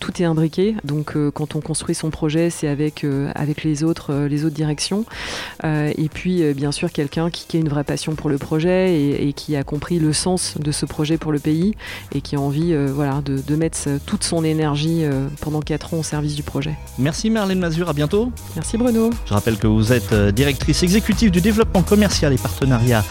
tout 0.00 0.22
est 0.22 0.24
imbriqué. 0.24 0.76
Donc 0.82 1.14
quand 1.34 1.54
on 1.56 1.60
construit 1.60 1.94
son 1.94 2.08
projet, 2.08 2.48
c'est 2.48 2.68
avec 2.68 3.04
avec 3.34 3.64
les 3.64 3.84
autres 3.84 4.26
les 4.26 4.46
autres 4.46 4.56
directions. 4.56 5.04
et 5.62 6.08
puis 6.12 6.54
bien 6.54 6.72
sûr 6.72 6.90
quelqu'un 6.90 7.28
qui, 7.30 7.56
a 7.56 7.60
une 7.60 7.68
vraie 7.68 7.84
passion 7.84 8.14
pour 8.14 8.30
le 8.30 8.38
projet 8.38 9.22
et, 9.26 9.32
qui 9.32 9.56
a 9.56 9.64
compris 9.64 9.98
le 9.98 10.12
sens 10.12 10.56
de 10.58 10.72
ce 10.72 10.86
projet 10.86 11.18
pour 11.18 11.32
le 11.32 11.38
pays 11.38 11.74
et 12.14 12.20
qui 12.20 12.36
a 12.36 12.40
envie 12.40 12.72
euh, 12.72 12.90
voilà, 12.92 13.20
de, 13.22 13.56
mettre 13.56 13.88
toute 14.06 14.24
son 14.24 14.44
énergie 14.44 15.01
euh, 15.04 15.28
pendant 15.40 15.60
4 15.60 15.94
ans 15.94 15.98
au 15.98 16.02
service 16.02 16.34
du 16.34 16.42
projet. 16.42 16.76
Merci 16.98 17.30
Marlène 17.30 17.58
Mazur, 17.58 17.88
à 17.88 17.92
bientôt. 17.92 18.32
Merci 18.54 18.76
Bruno. 18.76 19.10
Je 19.26 19.34
rappelle 19.34 19.58
que 19.58 19.66
vous 19.66 19.92
êtes 19.92 20.12
euh, 20.12 20.30
directrice 20.30 20.82
exécutive 20.82 21.30
du 21.30 21.40
développement 21.40 21.82
commercial 21.82 22.32
et 22.32 22.38
partenariat 22.38 23.04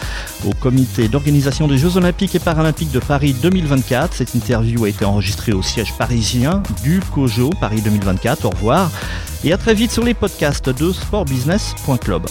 au 0.46 0.52
comité 0.54 1.08
d'organisation 1.08 1.68
des 1.68 1.78
Jeux 1.78 1.96
Olympiques 1.96 2.34
et 2.34 2.38
Paralympiques 2.38 2.92
de 2.92 3.00
Paris 3.00 3.34
2024. 3.40 4.14
Cette 4.14 4.34
interview 4.34 4.84
a 4.84 4.88
été 4.88 5.04
enregistrée 5.04 5.52
au 5.52 5.62
siège 5.62 5.92
parisien 5.96 6.62
du 6.82 7.00
COJO 7.14 7.50
Paris 7.60 7.80
2024. 7.82 8.44
Au 8.44 8.50
revoir 8.50 8.90
et 9.44 9.52
à 9.52 9.58
très 9.58 9.74
vite 9.74 9.90
sur 9.90 10.04
les 10.04 10.14
podcasts 10.14 10.68
de 10.68 10.92
sportbusiness.club. 10.92 12.22